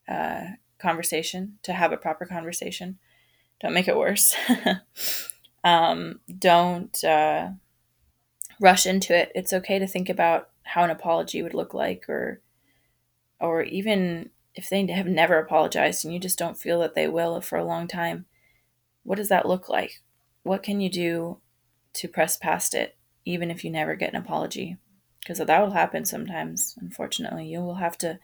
uh, 0.07 0.43
conversation, 0.79 1.59
to 1.63 1.73
have 1.73 1.91
a 1.91 1.97
proper 1.97 2.25
conversation. 2.25 2.97
Don't 3.61 3.73
make 3.73 3.87
it 3.87 3.97
worse. 3.97 4.35
um, 5.63 6.19
don't 6.39 7.03
uh, 7.03 7.51
rush 8.59 8.85
into 8.85 9.15
it. 9.15 9.31
It's 9.35 9.53
okay 9.53 9.79
to 9.79 9.87
think 9.87 10.09
about 10.09 10.49
how 10.63 10.83
an 10.83 10.89
apology 10.89 11.41
would 11.41 11.53
look 11.53 11.73
like, 11.73 12.09
or 12.09 12.41
or 13.39 13.61
even 13.63 14.29
if 14.55 14.69
they 14.69 14.85
have 14.87 15.07
never 15.07 15.39
apologized 15.39 16.05
and 16.05 16.13
you 16.13 16.19
just 16.19 16.37
don't 16.37 16.57
feel 16.57 16.79
that 16.79 16.95
they 16.95 17.07
will 17.07 17.41
for 17.41 17.57
a 17.57 17.65
long 17.65 17.87
time. 17.87 18.25
What 19.03 19.15
does 19.15 19.29
that 19.29 19.47
look 19.47 19.67
like? 19.67 20.01
What 20.43 20.63
can 20.63 20.79
you 20.79 20.89
do 20.89 21.39
to 21.93 22.07
press 22.07 22.37
past 22.37 22.73
it, 22.73 22.95
even 23.25 23.51
if 23.51 23.63
you 23.63 23.71
never 23.71 23.95
get 23.95 24.13
an 24.13 24.19
apology? 24.21 24.77
Because 25.19 25.39
that 25.39 25.61
will 25.61 25.71
happen 25.71 26.05
sometimes, 26.05 26.75
unfortunately. 26.79 27.47
You 27.47 27.61
will 27.61 27.75
have 27.75 27.97
to 27.99 28.19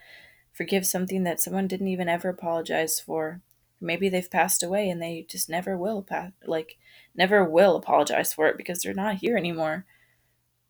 forgive 0.54 0.86
something 0.86 1.24
that 1.24 1.40
someone 1.40 1.68
didn't 1.68 1.88
even 1.88 2.10
ever 2.10 2.30
apologize 2.30 3.00
for. 3.00 3.42
Maybe 3.82 4.10
they've 4.10 4.30
passed 4.30 4.62
away 4.62 4.90
and 4.90 5.02
they 5.02 5.26
just 5.30 5.50
never 5.50 5.78
will 5.78 6.02
pass, 6.02 6.32
like 6.46 6.78
never 7.16 7.44
will 7.44 7.76
apologize 7.76 8.34
for 8.34 8.48
it 8.48 8.58
because 8.58 8.80
they're 8.80 8.94
not 8.94 9.16
here 9.16 9.38
anymore. 9.38 9.86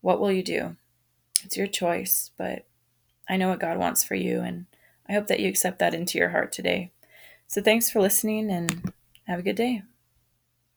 What 0.00 0.20
will 0.20 0.32
you 0.32 0.42
do? 0.42 0.76
It's 1.44 1.56
your 1.56 1.66
choice, 1.66 2.30
but 2.36 2.66
I 3.28 3.36
know 3.36 3.48
what 3.48 3.60
God 3.60 3.78
wants 3.78 4.04
for 4.04 4.14
you 4.14 4.40
and 4.40 4.66
I 5.08 5.12
hope 5.14 5.26
that 5.26 5.40
you 5.40 5.48
accept 5.48 5.80
that 5.80 5.94
into 5.94 6.18
your 6.18 6.30
heart 6.30 6.52
today. 6.52 6.92
So 7.48 7.60
thanks 7.60 7.90
for 7.90 8.00
listening 8.00 8.50
and 8.50 8.92
have 9.26 9.40
a 9.40 9.42
good 9.42 9.56
day. 9.56 9.82